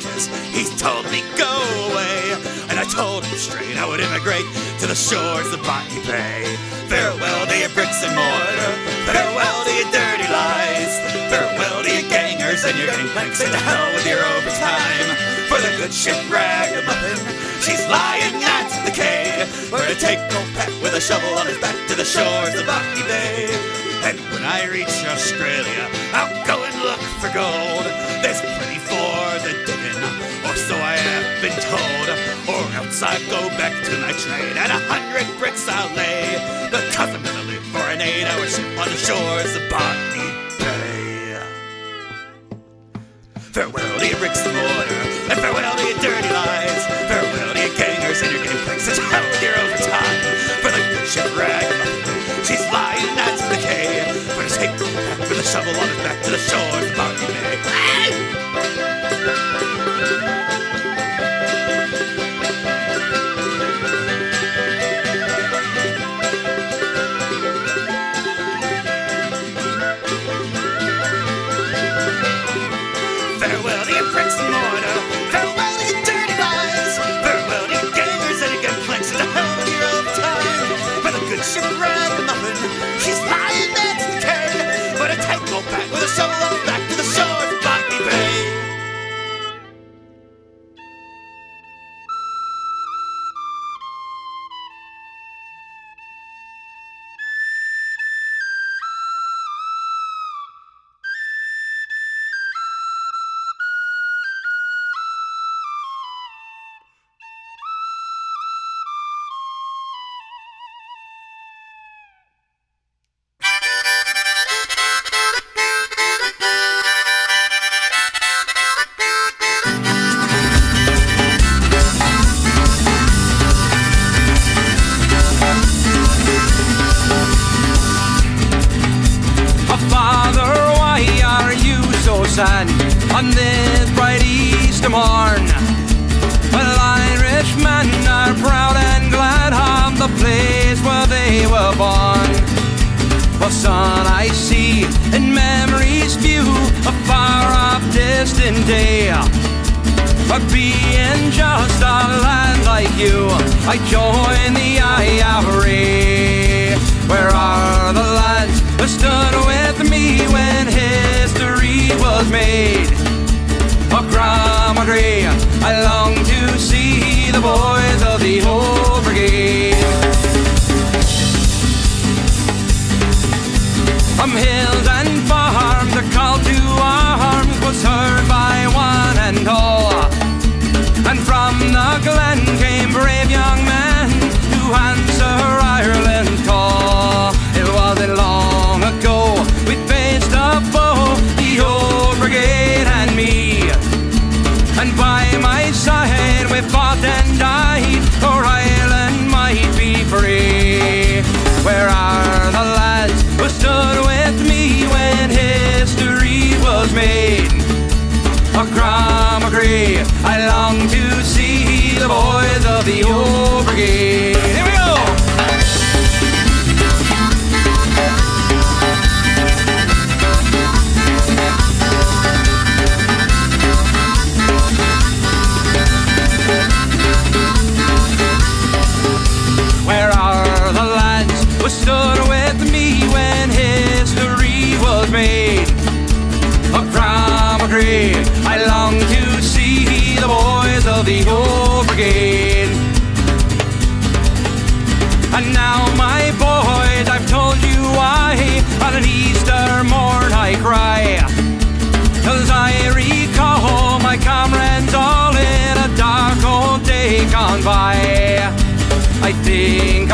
He 0.00 0.64
told 0.76 1.04
me 1.12 1.20
go 1.36 1.52
away, 1.92 2.32
and 2.72 2.80
I 2.80 2.84
told 2.88 3.24
him 3.24 3.36
straight 3.36 3.76
I 3.76 3.86
would 3.86 4.00
immigrate 4.00 4.46
to 4.80 4.86
the 4.86 4.94
shores 4.94 5.52
of 5.52 5.60
Botany 5.62 6.00
Bay. 6.06 6.44
Farewell 6.88 7.46
to 7.46 7.56
your 7.56 7.68
bricks 7.70 8.02
and 8.02 8.16
mortar, 8.16 8.72
farewell 9.04 9.64
to 9.64 9.72
your 9.76 9.90
dirty 9.92 10.28
lies, 10.32 10.92
farewell 11.28 11.84
to 11.84 11.90
your 11.92 12.08
gangers 12.08 12.64
and 12.64 12.76
your 12.78 12.88
gangplanks, 12.88 13.40
and 13.44 13.52
to 13.52 13.60
hell 13.60 13.92
with 13.94 14.06
your 14.06 14.24
overtime. 14.24 15.08
For 15.52 15.60
the 15.60 15.72
good 15.76 15.92
ship 15.92 16.16
ragamuffin, 16.32 17.20
she's 17.60 17.84
lying 17.88 18.40
at 18.40 18.70
the 18.84 18.92
quay. 18.92 19.44
We're 19.70 19.86
to 19.86 19.98
take 20.00 20.18
old 20.32 20.48
Pat 20.56 20.72
with 20.82 20.94
a 20.94 21.00
shovel 21.00 21.36
on 21.38 21.46
his 21.46 21.58
back 21.58 21.76
to 21.88 21.94
the 21.94 22.04
shores 22.04 22.54
of 22.58 22.66
Botany 22.66 23.04
Bay. 23.04 23.89
And 24.02 24.18
when 24.32 24.44
I 24.44 24.66
reach 24.66 25.04
Australia, 25.04 25.84
I'll 26.12 26.32
go 26.46 26.56
and 26.64 26.76
look 26.82 27.00
for 27.20 27.30
gold. 27.32 27.84
There's 28.24 28.40
plenty 28.40 28.80
for 28.80 29.38
the 29.44 29.52
digging, 29.66 30.02
or 30.48 30.54
so 30.56 30.74
I 30.76 30.96
have 30.96 31.42
been 31.42 31.58
told. 31.60 32.06
Or 32.48 32.64
else 32.80 33.02
I'll 33.02 33.20
go 33.30 33.48
back 33.60 33.72
to 33.72 33.92
my 34.00 34.12
trade, 34.12 34.56
and 34.56 34.72
a 34.72 34.80
hundred 34.88 35.28
bricks 35.38 35.68
I'll 35.68 35.92
lay. 35.94 36.40
Because 36.70 37.14
I'm 37.14 37.22
gonna 37.22 37.44
live 37.46 37.62
for 37.70 37.84
an 37.92 38.00
eight 38.00 38.24
hour 38.24 38.46
ship 38.46 38.66
on 38.80 38.88
the 38.88 38.96
shores 38.96 39.52
of 39.54 39.62
Botany 39.70 40.28
Bay. 40.58 41.38
Farewell 43.52 43.98
to 43.98 44.06
your 44.06 44.18
bricks 44.18 44.42
and 44.46 44.54
mortar, 44.56 45.02
and 45.30 45.38
farewell 45.38 45.76
to 45.76 45.84
your 45.84 45.98
dirty 46.00 46.30
lies. 46.32 46.82
Farewell 47.06 47.52
to 47.54 47.60
your 47.60 47.74
gangers 47.76 48.22
and 48.22 48.32
your 48.32 48.42
game 48.42 48.62
fixes, 48.64 48.98
hell, 49.10 49.26
you're 49.42 49.58
overtime. 49.60 50.20
For 50.64 50.70
the 50.72 50.82
good 50.94 51.06
ship 51.06 51.30
rag, 51.36 51.66
she's 52.46 52.64
lying, 52.72 53.14
that's 53.14 53.42
the 53.50 53.59
take 54.60 54.76
the 54.76 54.84
pack 54.84 55.18
with 55.20 55.38
a 55.38 55.42
shovel 55.42 55.74
on 55.74 55.88
his 55.88 55.96
back 56.04 56.22
to 56.22 56.30
the 56.30 56.36
shore 56.36 56.60
of 56.76 56.84
the 56.84 56.94
Boggy 56.94 57.60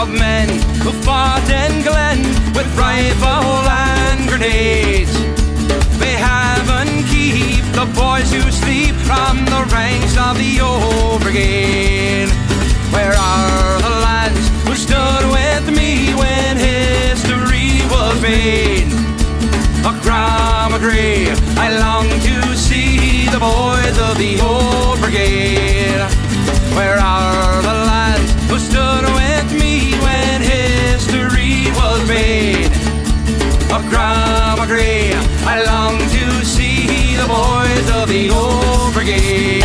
of 0.07 0.19
men 0.19 0.49
who 0.83 0.93
fought 1.03 1.47
in 1.49 1.83
Glen 1.83 2.21
with 2.55 2.69
rifle 2.77 3.65
and 3.69 4.29
grenades. 4.29 5.13
They 5.99 6.17
haven't 6.17 7.07
keep 7.11 7.65
the 7.73 7.87
boys 7.95 8.29
who 8.33 8.43
sleep 8.51 8.95
from 9.09 9.45
the 9.47 9.63
ranks 9.73 10.17
of 10.17 10.37
the 10.39 10.61
old. 10.61 11.23
Where 12.95 13.15
are 13.15 13.81
the 13.83 13.95
lads 14.07 14.45
who 14.67 14.75
stood 14.75 15.25
with 15.39 15.65
me 15.77 16.15
when 16.15 16.57
history 16.57 17.83
was 17.91 18.21
made? 18.23 18.91
A 19.85 19.93
agree, 20.75 21.31
I 21.57 21.69
long 21.79 22.09
to 22.29 22.57
see 22.57 23.27
the 23.27 23.41
boys 23.41 23.97
of 24.09 24.19
the 24.19 24.41
old 24.41 25.01
brigade. 25.01 26.03
Where 26.77 26.99
are 26.99 27.66
A 33.77 33.83
Gram 33.91 34.59
agree, 34.59 35.13
I 35.45 35.63
long 35.67 35.99
to 35.99 36.45
see 36.47 37.15
the 37.15 37.27
boys 37.29 37.91
of 38.01 38.09
the 38.09 38.31
old 38.31 38.95
brigade. 38.95 39.63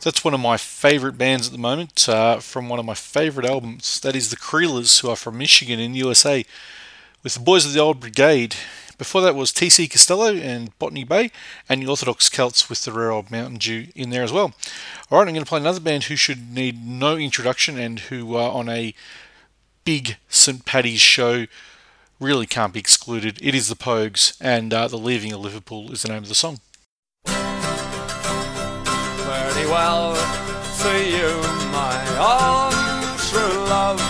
That's 0.00 0.24
one 0.24 0.34
of 0.34 0.40
my 0.40 0.56
favourite 0.84 1.16
bands 1.16 1.46
at 1.46 1.52
the 1.52 1.58
moment 1.58 2.06
uh, 2.10 2.38
from 2.38 2.68
one 2.68 2.78
of 2.78 2.84
my 2.84 2.92
favourite 2.92 3.48
albums. 3.48 3.98
That 4.00 4.14
is 4.14 4.28
the 4.28 4.36
Creelers, 4.36 5.00
who 5.00 5.08
are 5.08 5.16
from 5.16 5.38
Michigan 5.38 5.80
in 5.80 5.92
the 5.92 6.00
USA, 6.00 6.44
with 7.22 7.32
the 7.32 7.40
Boys 7.40 7.64
of 7.64 7.72
the 7.72 7.80
Old 7.80 8.00
Brigade. 8.00 8.54
Before 8.98 9.22
that 9.22 9.34
was 9.34 9.50
TC 9.50 9.90
Costello 9.90 10.34
and 10.34 10.78
Botany 10.78 11.04
Bay, 11.04 11.30
and 11.70 11.80
the 11.80 11.86
Orthodox 11.86 12.28
Celts 12.28 12.68
with 12.68 12.84
the 12.84 12.92
Rare 12.92 13.12
Old 13.12 13.30
Mountain 13.30 13.56
Dew 13.56 13.86
in 13.94 14.10
there 14.10 14.22
as 14.22 14.30
well. 14.30 14.52
Alright, 15.10 15.26
I'm 15.26 15.32
going 15.32 15.42
to 15.42 15.48
play 15.48 15.58
another 15.58 15.80
band 15.80 16.04
who 16.04 16.16
should 16.16 16.52
need 16.52 16.86
no 16.86 17.16
introduction 17.16 17.78
and 17.78 18.00
who 18.00 18.36
are 18.36 18.50
on 18.50 18.68
a 18.68 18.94
big 19.86 20.18
St. 20.28 20.66
Paddy's 20.66 21.00
show 21.00 21.46
really 22.20 22.44
can't 22.44 22.74
be 22.74 22.80
excluded. 22.80 23.38
It 23.40 23.54
is 23.54 23.68
the 23.68 23.74
Pogues, 23.74 24.36
and 24.38 24.74
uh, 24.74 24.88
The 24.88 24.98
Leaving 24.98 25.32
of 25.32 25.40
Liverpool 25.40 25.92
is 25.92 26.02
the 26.02 26.10
name 26.10 26.24
of 26.24 26.28
the 26.28 26.34
song. 26.34 26.58
Pretty 27.24 27.40
well 29.70 30.43
to 30.84 30.96
you, 31.00 31.30
my 31.72 31.98
own 32.20 32.72
true 33.28 33.56
love. 33.72 34.00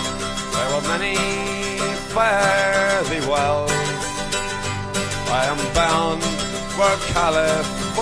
There 0.53 0.69
were 0.73 0.85
many 0.91 1.15
fare 2.11 3.01
thee 3.09 3.25
well. 3.31 3.63
I 5.39 5.41
am 5.53 5.59
bound 5.73 6.21
for 6.75 6.91
California, 7.15 7.95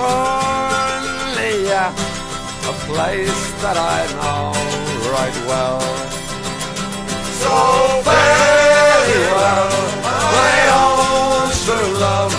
a 2.72 2.74
place 2.90 3.44
that 3.64 3.78
I 3.78 4.00
know 4.18 4.54
right 5.16 5.38
well. 5.50 5.82
So 7.42 7.56
very 8.10 9.22
well, 9.38 9.72
my 10.42 10.58
own 10.82 11.46
true 11.66 11.92
love. 12.08 12.34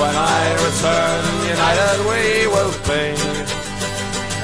When 0.00 0.14
I 0.14 0.42
return, 0.66 1.22
united 1.54 1.98
we 2.10 2.22
will 2.54 2.74
be. 2.88 3.33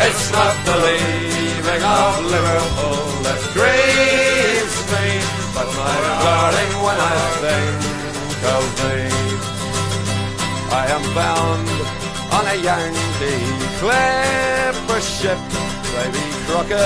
It's 0.02 0.32
not 0.32 0.54
the 0.64 0.76
leaving 0.86 1.82
of 1.84 2.24
Liverpool 2.24 3.04
that 3.26 3.40
grieves 3.52 4.76
me, 4.92 5.06
but 5.54 5.68
my 5.76 5.96
darling, 6.24 6.72
when 6.84 6.98
I 6.98 7.16
think 7.44 7.80
of 8.56 8.64
thee, 8.80 9.12
I 10.72 10.84
am 10.96 11.04
bound 11.12 11.68
on 12.32 12.44
a 12.48 12.56
Yankee 12.56 13.44
clipper 13.78 15.00
ship. 15.04 15.40
Baby 15.92 16.24
Crockett 16.46 16.80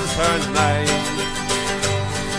is 0.00 0.12
her 0.22 0.38
name, 0.56 1.04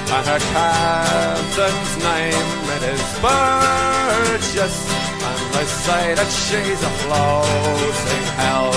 and 0.09 0.26
her 0.26 0.41
captain's 0.57 1.93
name 2.01 2.49
it 2.76 2.84
is 2.93 3.05
Burgess. 3.22 5.12
They 5.54 5.66
say 5.66 6.16
that 6.16 6.32
she's 6.34 6.82
a 6.82 6.93
floating 7.06 8.26
hell. 8.41 8.74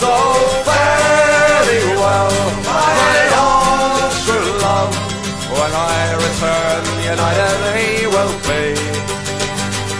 So 0.00 0.16
very 0.64 1.84
well, 2.00 2.32
my 2.64 3.20
own 3.44 4.08
true 4.24 4.50
love. 4.64 4.96
When 5.52 5.72
I 5.76 6.00
return, 6.24 6.82
united 7.04 7.58
we 7.68 8.08
will 8.08 8.34
be. 8.48 8.64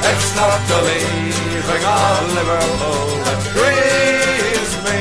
It's 0.08 0.28
not 0.40 0.58
the 0.72 0.80
leaving 0.88 1.84
of 1.84 2.20
Liverpool 2.40 3.08
that 3.28 3.40
grieves 3.52 4.72
me, 4.88 5.00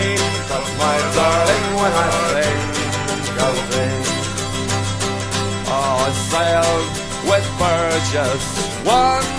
but 0.51 0.65
my 0.83 0.97
darling, 1.15 1.65
when 1.79 1.93
I 1.95 2.11
think 2.35 3.35
of 3.47 3.55
thee. 3.71 4.03
Oh, 5.71 6.07
I 6.07 6.11
sailed 6.27 6.91
with 7.23 7.47
Burgess 7.57 8.45
once 8.85 9.38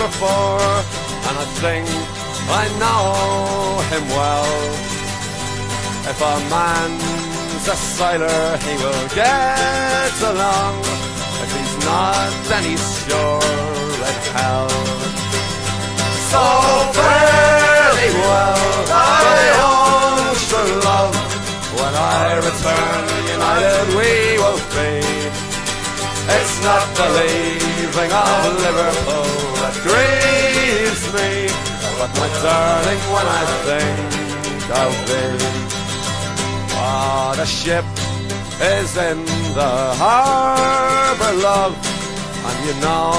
before, 0.00 0.64
and 1.28 1.34
I 1.44 1.46
think 1.60 1.84
I 2.48 2.64
know 2.80 3.04
him 3.92 4.04
well. 4.16 4.52
If 6.10 6.18
a 6.32 6.36
man's 6.48 7.64
a 7.68 7.76
sailor, 7.76 8.42
he 8.64 8.72
will 8.82 9.06
get 9.22 10.14
along. 10.32 10.80
If 11.44 11.50
he's 11.56 11.74
not, 11.84 12.30
then 12.48 12.62
he's 12.64 12.86
sure 13.04 14.00
at 14.10 14.20
hell. 14.36 14.72
So 16.32 16.44
very 16.96 18.10
well, 18.24 18.64
my 18.88 19.42
own 19.68 20.16
true 20.48 20.74
love. 20.88 21.14
When 21.76 21.94
I 21.94 22.40
return, 22.48 23.02
united. 23.36 23.69
It's 26.36 26.56
not 26.62 26.86
the 26.94 27.08
leaving 27.18 28.12
of 28.12 28.42
Liverpool 28.64 29.30
that 29.62 29.76
grieves 29.86 31.04
me, 31.16 31.50
but 31.98 32.10
my 32.20 32.28
darling, 32.44 33.02
when 33.14 33.26
I 33.40 33.44
think 33.66 34.30
of 34.82 34.92
thee. 35.08 35.70
Ah, 36.78 37.34
the 37.36 37.44
ship 37.44 37.84
is 38.60 38.96
in 38.96 39.24
the 39.58 39.74
harbor, 40.02 41.32
love, 41.42 41.74
and 42.46 42.56
you 42.66 42.74
know 42.84 43.10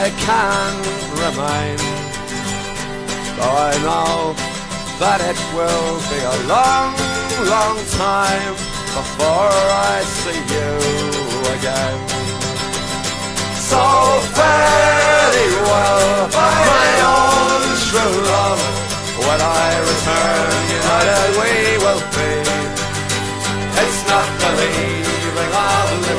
I 0.00 0.08
can't 0.26 0.86
remain. 1.24 1.78
Though 3.36 3.58
I 3.70 3.74
know 3.86 4.34
that 5.00 5.20
it 5.30 5.38
will 5.56 5.96
be 6.12 6.20
a 6.24 6.36
long, 6.48 6.92
long 7.54 7.76
time 7.96 8.54
before 8.96 9.54
I 9.92 10.02
see 10.20 10.40
you 10.54 10.70
again. 11.56 12.19
So 13.70 13.76
well, 15.70 16.26
my 16.34 16.90
own 17.14 17.62
true 17.86 18.16
love, 18.26 18.62
when 19.22 19.40
I 19.40 19.70
return, 19.90 20.50
united 20.80 21.30
we 21.38 21.54
will 21.78 22.02
be. 22.16 22.30
It's 23.82 24.00
not 24.10 24.28
the 24.42 24.50
leaving 24.58 25.54
of 25.54 26.09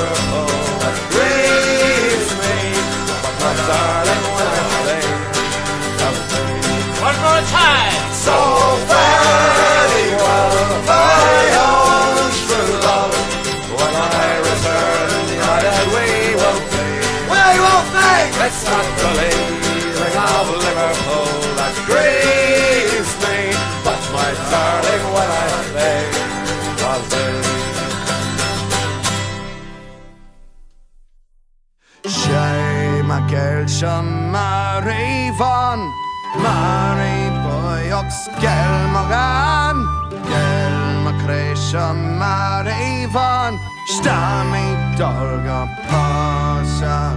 Gel 40.26 41.04
ma 41.04 41.12
cré 41.24 41.56
sem 41.56 42.18
mar 42.18 42.66
van 43.12 43.54
Stami 43.88 44.68
dolga 44.98 45.68
pasa 45.90 47.14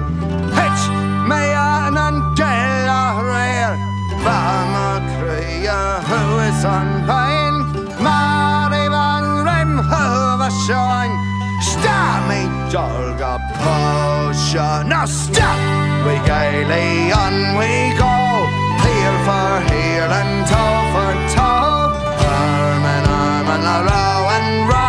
Hitch 0.56 0.84
me 1.28 1.42
an 1.54 1.96
an 1.96 2.16
gel 2.36 2.88
a 2.88 3.22
rare 3.30 3.76
Farmer 4.24 5.00
Creer, 5.16 6.00
who 6.08 6.22
is 6.48 6.64
on 6.64 6.88
Rim, 9.46 9.78
who 9.78 10.42
a 10.48 10.50
shine. 10.66 11.14
Stammy 11.60 12.63
Dolga 12.74 13.38
Potion. 13.54 14.88
Now 14.88 15.04
stop! 15.04 15.58
We 16.04 16.14
gaily 16.26 17.12
on 17.12 17.56
we 17.56 17.94
go. 17.96 18.14
Here 18.82 19.18
for 19.26 19.50
here 19.72 20.10
and 20.18 20.44
toe 20.50 20.82
for 20.92 21.14
toe. 21.36 21.94
Arm 22.26 22.84
in 22.94 23.04
arm 23.08 23.46
and 23.54 23.86
row 23.86 24.28
and 24.36 24.68
row. 24.68 24.83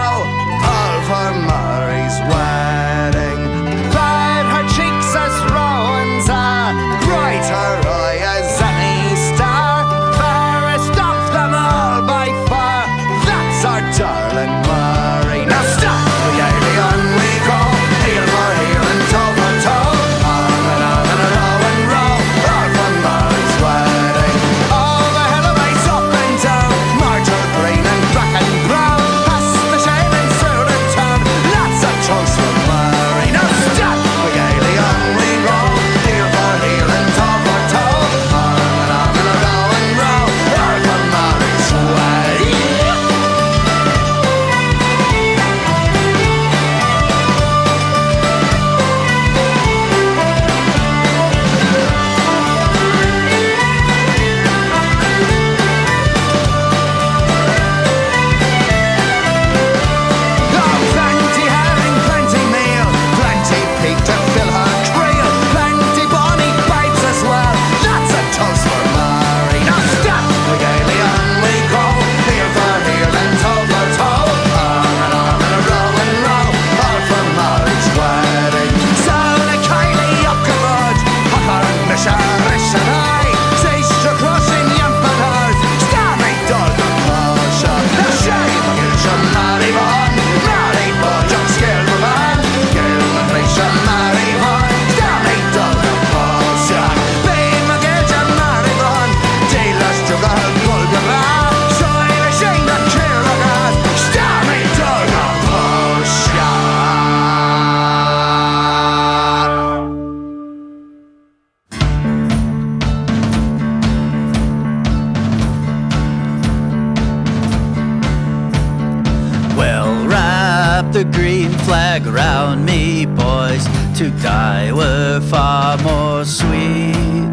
To 124.05 124.11
die 124.21 124.71
were 124.71 125.19
far 125.19 125.79
more 125.79 126.25
sweet. 126.25 127.25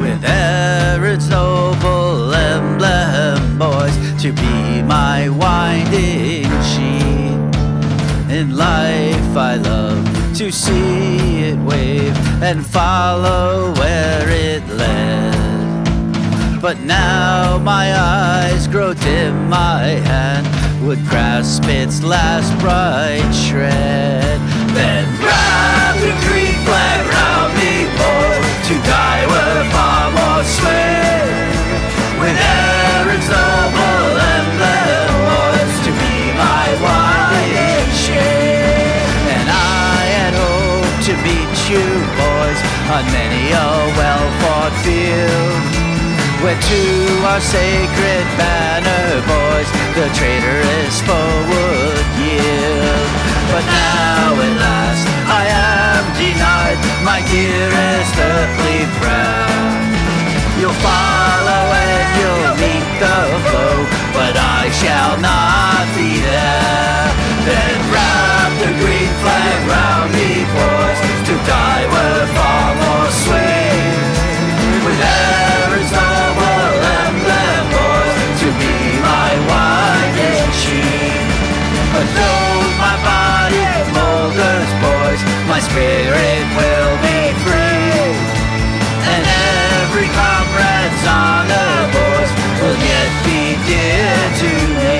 With 0.00 0.24
Erin's 0.24 1.28
noble 1.28 2.32
emblem, 2.32 3.58
boys, 3.58 3.94
to 4.22 4.32
be 4.32 4.80
my 4.80 5.28
winding 5.28 6.48
sheet. 6.72 7.36
In 8.34 8.56
life, 8.56 9.36
I 9.36 9.56
love 9.56 10.36
to 10.38 10.50
see 10.50 11.50
it 11.50 11.58
wave 11.58 12.16
and 12.42 12.64
follow 12.64 13.74
where 13.74 14.26
it 14.30 14.66
led. 14.68 16.62
But 16.62 16.80
now 16.80 17.58
my 17.58 17.94
eyes 17.94 18.66
grow 18.68 18.94
dim, 18.94 19.50
my 19.50 20.00
hand 20.08 20.46
would 20.86 21.04
grasp 21.04 21.64
its 21.66 22.02
last 22.02 22.58
bright 22.58 23.30
shred. 23.34 24.53
Then 24.74 25.06
wrap 25.22 25.94
the 26.02 26.10
green 26.26 26.58
flag 26.66 27.06
round 27.06 27.54
me, 27.54 27.86
boys, 27.94 28.42
to 28.66 28.74
die 28.82 29.22
were 29.30 29.62
far 29.70 30.10
more 30.10 30.42
sweet. 30.42 31.54
With 32.18 32.34
Erin's 32.34 33.28
noble 33.30 34.18
emblem, 34.34 35.08
boys, 35.30 35.74
to 35.86 35.90
be 35.94 36.34
my 36.34 36.66
sheet. 37.94 39.06
And 39.30 39.46
I 39.46 40.02
had 40.18 40.34
hoped 40.34 41.06
to 41.06 41.14
meet 41.22 41.54
you, 41.70 41.86
boys, 42.18 42.58
on 42.90 43.04
many 43.14 43.54
a 43.54 43.70
well-fought 43.94 44.74
field. 44.82 45.62
Where 46.42 46.58
to 46.58 46.82
our 47.30 47.40
sacred 47.40 48.26
banner, 48.36 49.22
boys, 49.22 49.68
the 49.94 50.10
traitorous 50.18 51.00
foe 51.06 51.46
would 51.46 52.06
yield. 52.18 53.23
But 53.54 53.62
now 53.70 54.34
at 54.34 54.54
last 54.66 55.06
I 55.30 55.46
am 55.46 56.02
denied 56.18 56.74
my 57.06 57.22
dearest 57.30 58.14
earthly 58.18 58.82
friend. 58.98 59.94
You'll 60.58 60.74
follow 60.82 61.62
and 61.70 62.06
you'll 62.18 62.58
meet 62.58 62.88
the 62.98 63.20
foe, 63.46 63.86
but 64.10 64.34
I 64.34 64.74
shall 64.74 65.14
not 65.22 65.86
be 65.94 66.18
there. 66.18 67.06
Then 67.46 67.78
wrap 67.94 68.50
the 68.58 68.74
green 68.82 69.12
flag 69.22 69.58
round 69.70 70.10
me, 70.18 70.42
boys, 70.50 70.98
to 71.30 71.34
die 71.46 71.86
were 71.94 72.26
far 72.34 72.68
more 72.74 73.10
sweet. 73.22 74.18
With 74.82 74.98
Erin's 74.98 75.94
noble 75.94 76.74
emblem, 77.06 77.62
boys, 77.70 78.18
to 78.42 78.48
be 78.58 78.98
my 78.98 79.30
winding 79.46 80.50
sheet. 80.58 81.22
But 81.94 82.08
though 82.18 82.53
my 85.54 85.60
spirit 85.60 86.46
will 86.58 86.94
be 87.06 87.20
free. 87.46 88.10
And 89.12 89.22
every 89.86 90.10
comrade's 90.10 91.04
honor, 91.06 91.74
boys, 91.94 92.30
will 92.58 92.78
yet 92.90 93.10
be 93.22 93.54
dear 93.62 94.18
to 94.42 94.50
me. 94.78 94.98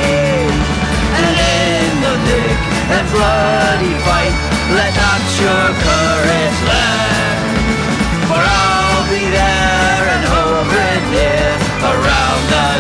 And 1.23 1.35
in 1.59 1.91
the 2.07 2.15
thick 2.27 2.59
and 2.95 3.07
bloody 3.11 3.95
fight, 4.07 4.35
let 4.79 4.93
not 4.95 5.23
your 5.43 5.67
courage 5.87 6.59
lag. 6.71 7.35
For 8.31 8.39
I'll 8.39 9.07
be 9.11 9.25
there 9.35 10.05
and 10.15 10.25
over 10.39 10.87
near 11.11 11.51
around 11.83 12.43
the 12.55 12.71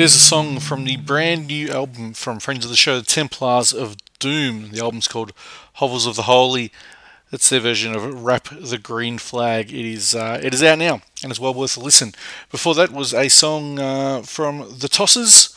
There's 0.00 0.14
a 0.14 0.18
song 0.18 0.60
from 0.60 0.84
the 0.84 0.96
brand 0.96 1.48
new 1.48 1.68
album 1.68 2.14
from 2.14 2.40
friends 2.40 2.64
of 2.64 2.70
the 2.70 2.76
show, 2.78 2.98
the 2.98 3.04
Templars 3.04 3.74
of 3.74 3.98
Doom. 4.18 4.70
The 4.70 4.80
album's 4.80 5.06
called 5.06 5.34
Hovels 5.74 6.06
of 6.06 6.16
the 6.16 6.22
Holy. 6.22 6.72
It's 7.30 7.50
their 7.50 7.60
version 7.60 7.94
of 7.94 8.24
"Wrap 8.24 8.48
the 8.50 8.78
Green 8.78 9.18
Flag." 9.18 9.70
It 9.70 9.84
is 9.84 10.14
uh, 10.14 10.40
it 10.42 10.54
is 10.54 10.62
out 10.62 10.78
now 10.78 11.02
and 11.22 11.30
it's 11.30 11.38
well 11.38 11.52
worth 11.52 11.76
a 11.76 11.80
listen. 11.80 12.14
Before 12.50 12.74
that 12.76 12.92
was 12.92 13.12
a 13.12 13.28
song 13.28 13.78
uh, 13.78 14.22
from 14.22 14.60
the 14.78 14.88
Tossers. 14.88 15.49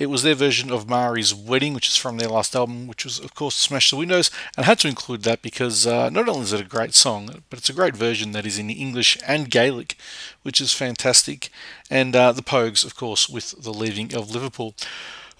It 0.00 0.08
was 0.08 0.22
their 0.22 0.34
version 0.34 0.72
of 0.72 0.88
Mairi's 0.88 1.34
Wedding, 1.34 1.74
which 1.74 1.86
is 1.86 1.96
from 1.98 2.16
their 2.16 2.30
last 2.30 2.56
album, 2.56 2.86
which 2.86 3.04
was, 3.04 3.18
of 3.18 3.34
course, 3.34 3.54
Smash 3.54 3.90
the 3.90 3.96
Windows. 3.96 4.30
And 4.56 4.64
I 4.64 4.66
had 4.66 4.78
to 4.78 4.88
include 4.88 5.24
that 5.24 5.42
because 5.42 5.86
uh, 5.86 6.08
not 6.08 6.26
only 6.26 6.40
is 6.40 6.54
it 6.54 6.60
a 6.62 6.64
great 6.64 6.94
song, 6.94 7.42
but 7.50 7.58
it's 7.58 7.68
a 7.68 7.74
great 7.74 7.94
version 7.94 8.32
that 8.32 8.46
is 8.46 8.58
in 8.58 8.70
English 8.70 9.18
and 9.26 9.50
Gaelic, 9.50 9.98
which 10.42 10.58
is 10.58 10.72
fantastic. 10.72 11.50
And 11.90 12.16
uh, 12.16 12.32
the 12.32 12.40
Pogues, 12.40 12.82
of 12.82 12.96
course, 12.96 13.28
with 13.28 13.62
The 13.62 13.74
Leaving 13.74 14.14
of 14.14 14.30
Liverpool. 14.30 14.74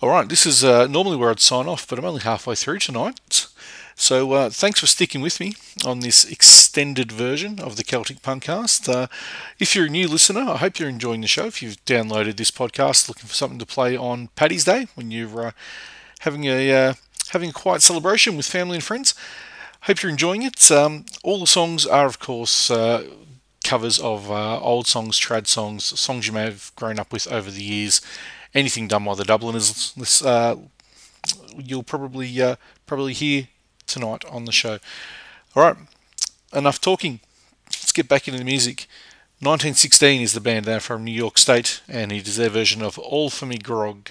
All 0.02 0.11
right, 0.11 0.28
this 0.28 0.44
is 0.44 0.62
uh, 0.62 0.86
normally 0.88 1.16
where 1.16 1.30
I'd 1.30 1.40
sign 1.40 1.66
off, 1.66 1.88
but 1.88 1.98
I'm 1.98 2.04
only 2.04 2.20
halfway 2.20 2.54
through 2.54 2.80
tonight. 2.80 3.46
So 4.01 4.32
uh, 4.32 4.48
thanks 4.48 4.80
for 4.80 4.86
sticking 4.86 5.20
with 5.20 5.40
me 5.40 5.53
on 5.84 6.01
this 6.01 6.24
extended 6.24 7.12
version 7.12 7.61
of 7.61 7.76
the 7.76 7.84
Celtic 7.84 8.22
Punkcast. 8.22 8.88
Uh, 8.88 9.09
if 9.59 9.76
you're 9.76 9.86
a 9.86 9.90
new 9.90 10.09
listener, 10.09 10.40
I 10.40 10.57
hope 10.57 10.78
you're 10.78 10.88
enjoying 10.88 11.20
the 11.20 11.26
show. 11.26 11.44
If 11.44 11.61
you've 11.61 11.84
downloaded 11.84 12.38
this 12.38 12.51
podcast 12.51 13.09
looking 13.09 13.28
for 13.28 13.34
something 13.34 13.59
to 13.59 13.66
play 13.66 13.98
on 13.98 14.28
Paddy's 14.36 14.64
Day 14.64 14.88
when 14.94 15.11
you're 15.11 15.48
uh, 15.48 15.51
having 16.20 16.44
a 16.44 16.72
uh, 16.72 16.94
having 17.28 17.51
a 17.51 17.53
quiet 17.53 17.82
celebration 17.82 18.38
with 18.38 18.46
family 18.46 18.76
and 18.76 18.82
friends, 18.82 19.14
hope 19.82 20.03
you're 20.03 20.11
enjoying 20.11 20.44
it. 20.44 20.72
Um, 20.72 21.05
all 21.22 21.38
the 21.38 21.46
songs 21.46 21.84
are, 21.84 22.07
of 22.07 22.18
course, 22.18 22.70
uh, 22.70 23.05
covers 23.64 23.98
of 23.98 24.30
uh, 24.30 24.59
old 24.61 24.86
songs, 24.86 25.20
trad 25.20 25.46
songs, 25.46 25.84
songs 26.01 26.26
you 26.26 26.32
may 26.32 26.44
have 26.44 26.72
grown 26.74 26.98
up 26.98 27.12
with 27.12 27.30
over 27.30 27.51
the 27.51 27.62
years. 27.62 28.01
Anything 28.55 28.88
done 28.88 29.05
by 29.05 29.14
the 29.14 29.24
Dubliners, 29.24 29.92
you'll 31.55 31.82
probably 31.82 32.57
probably 32.86 33.12
hear 33.12 33.48
tonight 33.91 34.24
on 34.30 34.45
the 34.45 34.53
show. 34.53 34.78
All 35.55 35.62
right, 35.62 35.76
enough 36.53 36.80
talking. 36.80 37.20
Let's 37.66 37.93
get 37.93 38.09
back 38.09 38.28
into 38.28 38.38
the 38.38 38.45
music. 38.45 38.86
1916 39.41 40.20
is 40.20 40.32
the 40.32 40.41
band. 40.41 40.64
They're 40.64 40.80
from 40.80 41.05
New 41.05 41.12
York 41.12 41.38
State, 41.38 41.80
and 41.88 42.12
it 42.12 42.28
is 42.28 42.36
their 42.36 42.51
version 42.51 42.82
of 42.82 42.99
All 42.99 43.30
for 43.30 43.47
Me 43.47 43.59
Grog. 43.59 44.11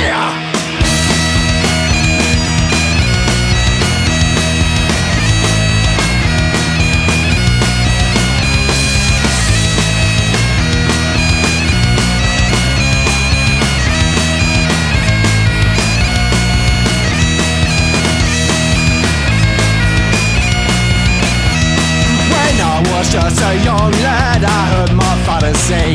say 25.67 25.93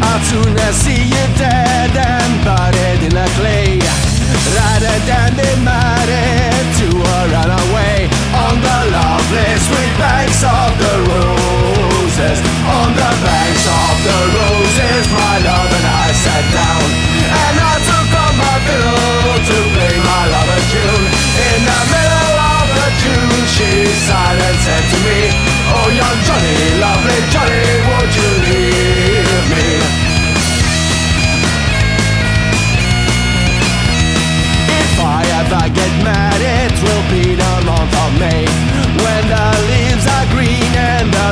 As 0.00 0.20
soon 0.30 0.52
as 0.66 0.74
see 0.80 1.02
you 1.12 1.24
dead 1.36 1.92
and 1.92 2.32
buried 2.44 3.02
in 3.04 3.16
a 3.16 3.28
clay 3.36 3.76
Rather 4.56 4.96
than 5.08 5.30
be 5.36 5.50
married 5.60 6.66
to 6.80 6.88
a 6.88 7.18
runaway 7.32 8.08
On 8.44 8.54
the 8.66 8.78
lovely 8.96 9.50
sweet 9.66 9.92
banks 10.00 10.40
of 10.40 10.70
the 10.80 10.94
roses 11.12 12.38
On 12.64 12.88
the 12.96 13.12
banks 13.24 13.64
of 13.68 13.94
the 14.08 14.18
roses 14.38 15.04
My 15.12 15.36
love 15.48 15.70
and 15.78 15.86
I 16.04 16.08
sat 16.24 16.44
down 16.56 16.86
And 17.44 17.56
I 17.60 17.74
took 17.88 18.10
on 18.24 18.34
my 18.40 18.56
fiddle 18.64 19.36
to 19.48 19.56
play 19.76 19.96
my 20.00 20.22
love 20.32 20.50
a 20.56 20.60
tune. 20.72 21.06
In 21.52 21.60
the 21.68 21.80
middle 21.92 22.36
of 22.56 22.66
the 22.78 22.88
tune 23.02 23.44
she 23.52 23.70
silent 24.08 24.58
said 24.64 24.84
to 24.92 24.98
me 25.04 25.20
Oh 25.76 25.88
young 25.92 26.18
Johnny, 26.24 26.56
lovely 26.80 27.20
Johnny 27.28 27.83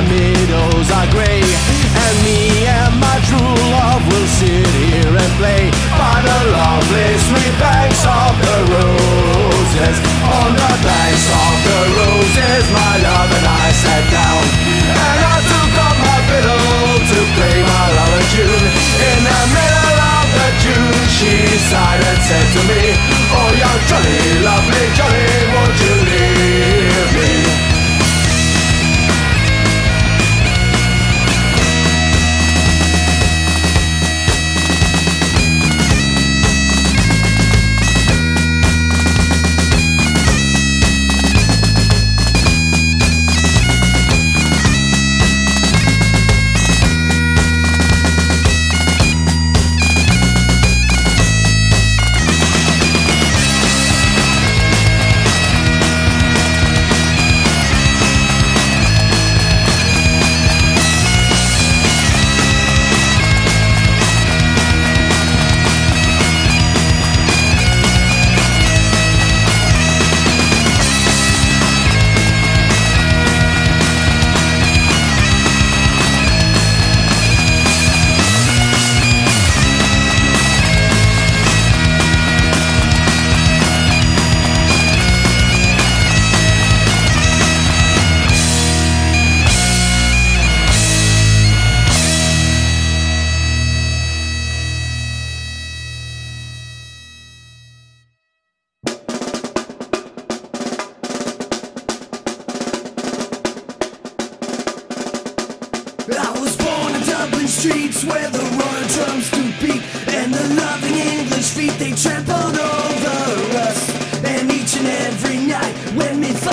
meadows 0.09 0.89
are 0.91 1.09
grey 1.15 1.43
And 1.43 2.15
me 2.27 2.67
and 2.67 2.95
my 2.99 3.19
true 3.29 3.55
love 3.75 4.03
will 4.09 4.29
sit 4.39 4.67
here 4.67 5.15
and 5.15 5.33
play 5.39 5.71
By 5.95 6.19
the 6.23 6.39
lovely 6.51 7.11
sweet 7.29 7.55
banks 7.61 8.03
of 8.03 8.33
the 8.43 8.59
roses. 8.75 9.97
On 10.23 10.51
the 10.55 10.73
banks 10.83 11.27
of 11.31 11.55
the 11.67 11.79
roses 11.99 12.65
my 12.73 12.95
love 13.05 13.31
and 13.31 13.47
I 13.47 13.67
sat 13.71 14.05
down 14.11 14.43
And 14.91 15.21
I 15.23 15.39
took 15.47 15.73
up 15.87 15.97
my 15.99 16.19
fiddle 16.31 16.93
to 17.13 17.19
play 17.37 17.57
my 17.63 17.87
love 17.99 18.15
a 18.19 18.23
tune. 18.33 18.67
In 19.09 19.19
the 19.23 19.41
middle 19.55 19.99
of 20.19 20.27
the 20.37 20.49
tune 20.65 21.05
she 21.17 21.33
sighed 21.71 22.03
and 22.03 22.21
said 22.27 22.47
to 22.57 22.61
me 22.71 22.83
Oh 23.39 23.51
you're 23.61 23.81
jolly, 23.89 24.21
lovely, 24.47 24.85
jolly, 24.99 25.27
won't 25.55 25.77
you 25.85 26.02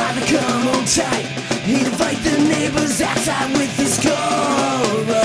Father, 0.10 0.26
come 0.26 0.68
on 0.70 0.86
tight. 0.86 1.26
He'd 1.66 1.86
invite 1.86 2.18
the 2.24 2.36
neighbors 2.50 3.00
outside 3.00 3.52
with 3.54 3.78
his 3.78 4.00
car. 4.04 5.19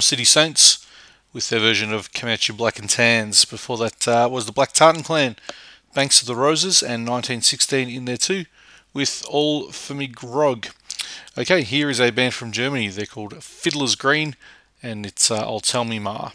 City 0.00 0.24
Saints 0.24 0.86
with 1.32 1.48
their 1.48 1.60
version 1.60 1.92
of 1.92 2.12
Come 2.12 2.36
Black 2.56 2.78
and 2.78 2.88
Tans. 2.88 3.44
Before 3.44 3.76
that 3.78 4.08
uh, 4.08 4.28
was 4.30 4.46
the 4.46 4.52
Black 4.52 4.72
Tartan 4.72 5.02
Clan, 5.02 5.36
Banks 5.94 6.20
of 6.20 6.26
the 6.26 6.36
Roses, 6.36 6.82
and 6.82 7.08
1916 7.08 7.88
in 7.88 8.04
there 8.04 8.16
too 8.16 8.44
with 8.94 9.24
All 9.28 9.72
For 9.72 9.94
Me 9.94 10.06
Grog. 10.06 10.68
Okay, 11.36 11.62
here 11.62 11.90
is 11.90 12.00
a 12.00 12.10
band 12.10 12.32
from 12.32 12.52
Germany. 12.52 12.88
They're 12.88 13.06
called 13.06 13.42
Fiddler's 13.42 13.96
Green, 13.96 14.36
and 14.82 15.04
it's 15.04 15.30
uh, 15.30 15.40
I'll 15.40 15.60
Tell 15.60 15.84
Me 15.84 15.98
Ma. 15.98 16.30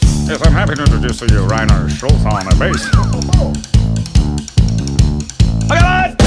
Yes, 0.00 0.40
I'm 0.46 0.52
happy 0.52 0.76
to 0.76 0.82
introduce 0.82 1.18
to 1.18 1.26
you 1.26 1.46
Rainer 1.46 1.90
Schulz 1.90 2.24
on 2.24 2.46
the 2.46 2.56
bass. 2.58 2.88
Oh, 2.94 3.20
oh, 3.34 3.52
oh. 5.70 6.23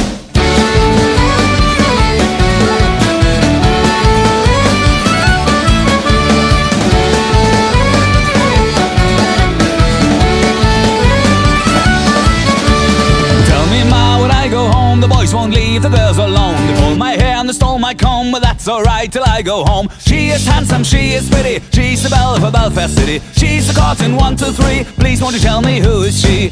the 15.82 15.89
girls 15.89 16.17
alone. 16.17 16.55
They 16.67 16.80
pulled 16.80 16.97
my 16.97 17.11
hair 17.11 17.36
and 17.38 17.47
they 17.47 17.53
stole 17.53 17.78
my 17.78 17.93
comb 17.93 18.32
But 18.32 18.41
that's 18.41 18.67
alright 18.67 19.11
till 19.11 19.23
I 19.23 19.41
go 19.41 19.63
home. 19.63 19.89
She 19.99 20.30
is 20.30 20.45
handsome, 20.45 20.84
she 20.84 21.11
is 21.13 21.30
pretty. 21.30 21.63
She's 21.71 22.03
the 22.03 22.09
belle 22.09 22.36
of 22.36 22.53
Belfast 22.53 22.95
City. 22.95 23.19
She's 23.34 23.67
the 23.67 23.73
cotton 23.80 24.15
one, 24.15 24.36
two, 24.36 24.51
three. 24.51 24.84
Please 24.95 25.21
won't 25.21 25.36
you 25.36 25.41
tell 25.41 25.61
me 25.61 25.80
who 25.80 26.03
is 26.03 26.19
she? 26.19 26.51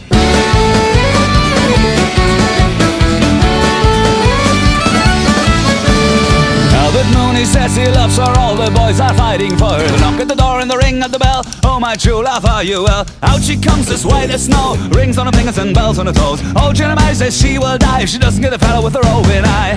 Albert 6.95 7.17
Mooney 7.17 7.43
says 7.43 7.75
he 7.75 7.85
loves 7.87 8.15
her, 8.15 8.33
all 8.39 8.55
the 8.55 8.71
boys 8.71 9.01
are 9.01 9.13
fighting 9.15 9.57
for 9.57 9.65
her. 9.65 9.85
The 9.85 9.97
knock 9.99 10.21
at 10.21 10.29
the 10.29 10.35
door 10.35 10.61
and 10.61 10.71
the 10.71 10.77
ring 10.77 11.03
at 11.03 11.11
the 11.11 11.19
bell. 11.19 11.43
Oh, 11.65 11.77
my 11.77 11.95
true 11.95 12.23
love, 12.23 12.45
are 12.45 12.63
you 12.63 12.83
well? 12.83 13.05
Out 13.21 13.43
she 13.43 13.59
comes 13.59 13.89
as 13.91 14.05
white 14.05 14.29
as 14.29 14.45
snow, 14.45 14.77
rings 14.91 15.17
on 15.17 15.25
her 15.25 15.33
fingers 15.33 15.57
and 15.57 15.75
bells 15.75 15.99
on 15.99 16.05
her 16.05 16.13
toes. 16.13 16.39
Oh, 16.55 16.71
Jeremiah 16.71 17.13
says 17.13 17.37
she 17.37 17.59
will 17.59 17.77
die 17.77 18.03
if 18.03 18.09
she 18.09 18.17
doesn't 18.17 18.41
get 18.41 18.53
a 18.53 18.59
fellow 18.59 18.81
with 18.81 18.93
her 18.93 19.01
roving 19.01 19.43
eye. 19.43 19.75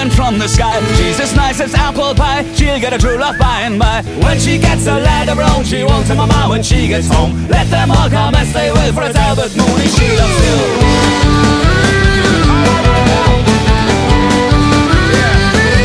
Snow 0.00 0.10
from 0.10 0.38
the 0.38 0.48
sky. 0.48 0.80
She's 0.96 1.20
as 1.20 1.34
nice 1.34 1.60
as 1.60 1.74
apple 1.74 2.14
pie, 2.14 2.42
she'll 2.54 2.80
get 2.80 2.92
a 2.92 2.98
true 2.98 3.18
love 3.18 3.38
by 3.38 3.60
and 3.62 3.78
by. 3.78 4.02
When 4.24 4.38
she 4.38 4.58
gets 4.58 4.86
a 4.86 4.98
her 5.28 5.42
own, 5.54 5.64
she 5.64 5.84
won't 5.84 6.06
tell 6.06 6.16
mama 6.16 6.48
when 6.48 6.62
she 6.62 6.88
gets 6.88 7.08
home. 7.08 7.46
Let 7.48 7.68
them 7.70 7.90
all 7.90 8.08
come 8.08 8.34
as 8.34 8.52
they 8.52 8.70
will, 8.70 8.92
for 8.92 9.02
it's 9.02 9.16
Albert 9.16 9.54
Mooney 9.56 9.88
she 9.88 10.08
loves 10.16 10.44
you. 10.46 10.56
Tell 15.70 15.79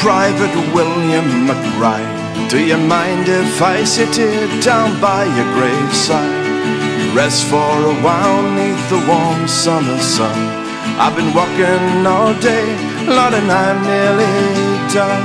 Private 0.00 0.56
William 0.72 1.44
McBride? 1.44 2.48
Do 2.48 2.56
you 2.56 2.78
mind 2.78 3.28
if 3.28 3.60
I 3.60 3.84
sit 3.84 4.16
here 4.16 4.48
down 4.62 4.98
by 4.98 5.28
your 5.28 5.44
graveside? 5.52 6.40
Rest 7.14 7.44
for 7.44 7.76
a 7.84 7.96
while 8.00 8.40
neath 8.56 8.80
the 8.88 9.04
warm 9.04 9.46
summer 9.46 10.00
sun. 10.00 10.40
I've 10.96 11.14
been 11.14 11.36
walking 11.36 12.06
all 12.08 12.32
day, 12.40 12.64
Lord, 13.12 13.36
and 13.36 13.52
I'm 13.52 13.84
nearly 13.84 14.40
done. 14.88 15.20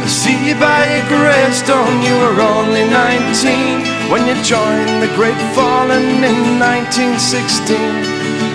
I 0.00 0.06
see 0.08 0.48
you 0.48 0.56
by 0.56 0.88
your 0.88 1.06
gravestone 1.12 2.00
you 2.00 2.16
were 2.24 2.40
only 2.40 2.88
19 2.88 4.08
when 4.08 4.24
you 4.24 4.32
joined 4.40 5.04
the 5.04 5.12
Great 5.12 5.36
Fallen 5.52 6.24
in 6.24 6.56
1916. 6.56 7.76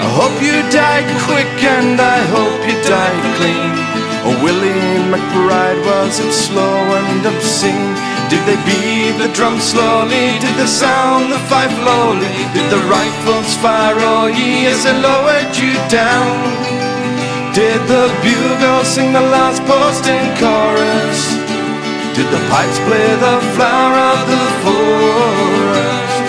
I 0.02 0.10
hope 0.18 0.42
you 0.42 0.58
died 0.74 1.06
quick 1.30 1.54
and 1.62 2.02
I 2.02 2.18
hope 2.34 2.66
you 2.66 2.82
died 2.82 3.38
clean. 3.38 3.87
Oh, 4.26 4.38
Willie 4.44 5.04
McBride, 5.12 5.82
was 5.86 6.20
it 6.20 6.34
slow 6.34 6.78
and 6.98 7.26
obscene? 7.26 7.94
Did 8.30 8.44
they 8.44 8.60
beat 8.68 9.16
the 9.22 9.32
drum 9.34 9.60
slowly? 9.60 10.40
Did 10.40 10.56
they 10.58 10.68
sound 10.68 11.32
the 11.32 11.40
fife 11.48 11.76
lowly? 11.80 12.28
Did 12.54 12.68
the 12.70 12.82
rifles 12.90 13.56
fire 13.64 13.96
oh 14.00 14.28
ye 14.28 14.66
as 14.68 14.84
they 14.84 14.98
lowered 15.00 15.56
you 15.56 15.74
down? 15.88 16.36
Did 17.54 17.82
the 17.88 18.12
bugle 18.22 18.84
sing 18.84 19.14
the 19.14 19.22
last 19.22 19.64
post 19.64 20.06
in 20.06 20.26
chorus? 20.42 21.20
Did 22.18 22.28
the 22.34 22.44
pipes 22.50 22.80
play 22.88 23.10
the 23.28 23.38
flower 23.56 23.98
of 24.12 24.20
the 24.34 24.44
forest? 24.66 26.26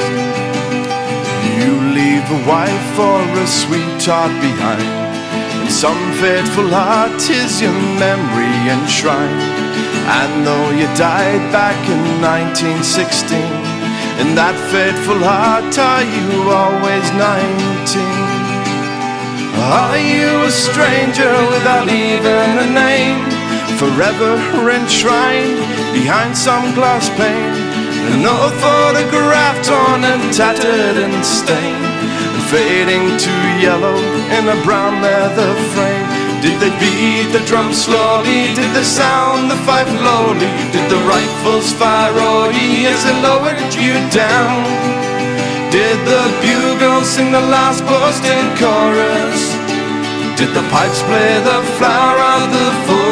You 1.59 1.73
leave 1.99 2.27
a 2.31 2.41
wife 2.47 2.99
or 2.99 3.23
a 3.43 3.47
sweetheart 3.47 4.33
behind. 4.41 4.98
Some 5.69 6.13
fateful 6.15 6.69
heart 6.73 7.21
is 7.29 7.61
your 7.61 7.77
memory 8.01 8.57
enshrined. 8.73 9.45
And 10.09 10.45
though 10.45 10.71
you 10.73 10.89
died 10.97 11.53
back 11.53 11.79
in 11.87 12.03
1916, 12.25 13.37
in 14.25 14.35
that 14.35 14.57
fateful 14.73 15.21
heart 15.21 15.71
are 15.77 16.03
you 16.03 16.51
always 16.51 17.07
19? 17.15 18.01
Are 19.61 20.01
you 20.01 20.49
a 20.49 20.51
stranger 20.51 21.37
without 21.53 21.87
even 21.93 22.49
a 22.65 22.69
name? 22.73 23.21
Forever 23.77 24.41
enshrined 24.73 25.61
behind 25.93 26.35
some 26.35 26.75
glass 26.75 27.13
pane. 27.15 27.55
An 28.17 28.25
old 28.25 28.57
photograph 28.57 29.61
torn 29.63 30.03
and 30.03 30.33
tattered 30.33 30.97
and 30.97 31.21
stained, 31.23 31.87
fading 32.49 33.05
to 33.21 33.35
yellow 33.61 34.18
in 34.37 34.49
a 34.49 34.59
brown 34.65 35.01
leather 35.03 35.53
frame. 35.73 36.07
Did 36.41 36.61
they 36.61 36.71
beat 36.79 37.33
the 37.33 37.43
drum 37.47 37.73
slowly? 37.73 38.55
Did 38.55 38.71
they 38.77 38.85
sound 38.85 39.51
the 39.51 39.59
fife 39.67 39.91
lowly? 39.91 40.51
Did 40.71 40.87
the 40.91 41.01
rifles 41.09 41.73
fire 41.73 42.53
ye 42.53 42.87
as 42.87 43.03
they 43.05 43.17
lowered 43.23 43.75
you 43.75 43.95
down? 44.15 44.63
Did 45.71 45.99
the 46.07 46.25
bugle 46.41 47.03
sing 47.05 47.33
the 47.33 47.41
last 47.41 47.85
post 47.85 48.25
in 48.25 48.47
chorus? 48.57 49.43
Did 50.39 50.55
the 50.55 50.65
pipes 50.71 51.03
play 51.03 51.33
the 51.43 51.61
flower 51.77 52.19
of 52.37 52.53
the 52.53 52.69
forest? 52.87 53.08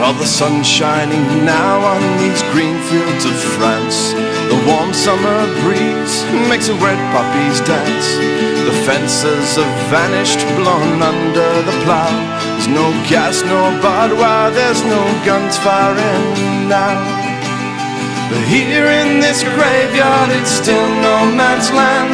Well, 0.00 0.12
the 0.12 0.26
sun's 0.26 0.66
shining 0.66 1.46
now 1.46 1.78
on 1.78 2.02
these 2.18 2.42
green 2.50 2.76
fields 2.90 3.24
of 3.24 3.32
France. 3.56 4.12
The 4.50 4.60
warm 4.66 4.92
summer 4.92 5.38
breeze 5.62 6.14
makes 6.50 6.66
the 6.66 6.74
red 6.74 6.98
poppies 7.14 7.60
dance. 7.62 8.08
The 8.66 8.74
fences 8.84 9.56
have 9.56 9.76
vanished, 9.88 10.42
blown 10.58 11.00
under 11.00 11.50
the 11.62 11.76
plow. 11.86 12.10
There's 12.52 12.68
no 12.68 12.90
gas, 13.08 13.42
no 13.44 13.70
barbed 13.80 14.18
wire, 14.18 14.50
there's 14.50 14.82
no 14.82 15.02
guns 15.24 15.56
firing 15.58 16.68
now. 16.68 16.98
But 18.28 18.42
here 18.50 18.90
in 19.00 19.20
this 19.20 19.42
graveyard, 19.42 20.30
it's 20.34 20.50
still 20.50 20.88
no 21.00 21.30
man's 21.32 21.70
land. 21.70 22.12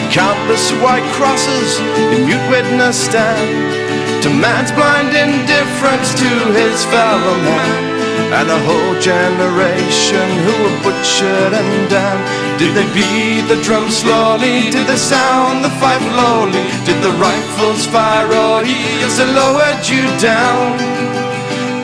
The 0.00 0.08
countless 0.10 0.72
white 0.80 1.06
crosses 1.12 1.78
in 2.12 2.26
mute 2.26 2.50
witness 2.50 2.96
stand 2.96 3.77
to 4.22 4.30
man's 4.30 4.72
blind 4.72 5.14
indifference 5.14 6.10
to 6.18 6.30
his 6.50 6.84
fellow 6.86 7.36
man. 7.46 7.98
And 8.34 8.50
a 8.50 8.60
whole 8.66 8.94
generation 9.00 10.28
who 10.44 10.54
were 10.62 10.78
butchered 10.82 11.52
and 11.54 11.88
damned. 11.88 12.26
Did 12.58 12.74
they 12.74 12.88
beat 12.92 13.46
the 13.46 13.62
drum 13.62 13.88
slowly? 13.90 14.70
Did 14.74 14.86
they 14.86 14.96
sound 14.96 15.64
the 15.64 15.70
fife 15.78 16.02
lowly? 16.18 16.64
Did 16.84 16.98
the 17.00 17.14
rifles 17.16 17.86
fire 17.86 18.64
ye 18.66 18.78
as 19.06 19.16
they 19.18 19.30
lowered 19.32 19.86
you 19.86 20.02
down? 20.18 20.76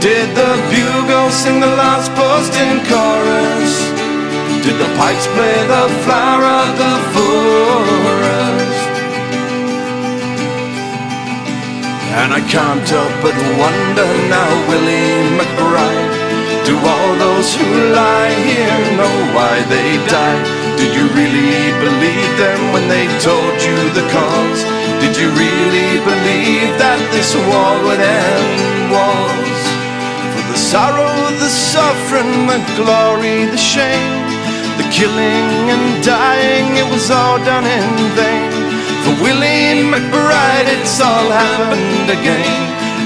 Did 0.02 0.34
the 0.34 0.52
bugle 0.68 1.30
sing 1.30 1.60
the 1.60 1.72
last 1.80 2.12
post 2.18 2.52
in 2.60 2.82
chorus? 2.90 3.74
Did 4.64 4.76
the 4.82 4.90
pipes 4.98 5.26
play 5.38 5.58
the 5.70 5.86
flower 6.04 6.44
of 6.44 6.70
the 6.82 6.94
forest? 7.14 8.63
And 12.14 12.30
I 12.32 12.40
can't 12.46 12.86
help 12.86 13.10
but 13.26 13.34
wonder 13.58 14.10
now, 14.30 14.50
Willie 14.70 15.34
McBride. 15.34 16.14
Do 16.62 16.78
all 16.78 17.10
those 17.18 17.58
who 17.58 17.66
lie 17.90 18.32
here 18.46 18.80
know 18.94 19.16
why 19.34 19.58
they 19.66 19.98
died? 20.06 20.46
Did 20.78 20.94
you 20.94 21.10
really 21.10 21.74
believe 21.82 22.32
them 22.38 22.60
when 22.72 22.86
they 22.86 23.10
told 23.18 23.56
you 23.66 23.76
the 23.98 24.06
cause? 24.14 24.62
Did 25.02 25.18
you 25.18 25.28
really 25.34 25.98
believe 26.06 26.70
that 26.78 27.02
this 27.10 27.34
war 27.34 27.72
would 27.82 27.98
end 27.98 28.94
wars? 28.94 29.62
For 30.32 30.44
the 30.54 30.60
sorrow, 30.70 31.12
the 31.42 31.50
suffering, 31.50 32.46
the 32.46 32.62
glory, 32.78 33.50
the 33.50 33.58
shame, 33.58 34.22
the 34.78 34.86
killing 34.94 35.50
and 35.66 35.86
dying, 36.06 36.78
it 36.78 36.86
was 36.94 37.10
all 37.10 37.42
done 37.42 37.66
in 37.66 37.90
vain. 38.14 38.63
For 39.04 39.12
Willie 39.20 39.84
McBride, 39.84 40.64
it's 40.64 40.98
all 40.98 41.28
happened 41.28 42.08
again, 42.08 42.56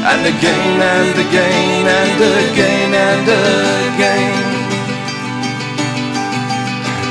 and 0.07 0.23
again, 0.31 0.79
and 0.79 1.19
again, 1.27 1.87
and 1.91 2.20
again, 2.39 2.91
and 2.95 3.27
again. 3.27 4.59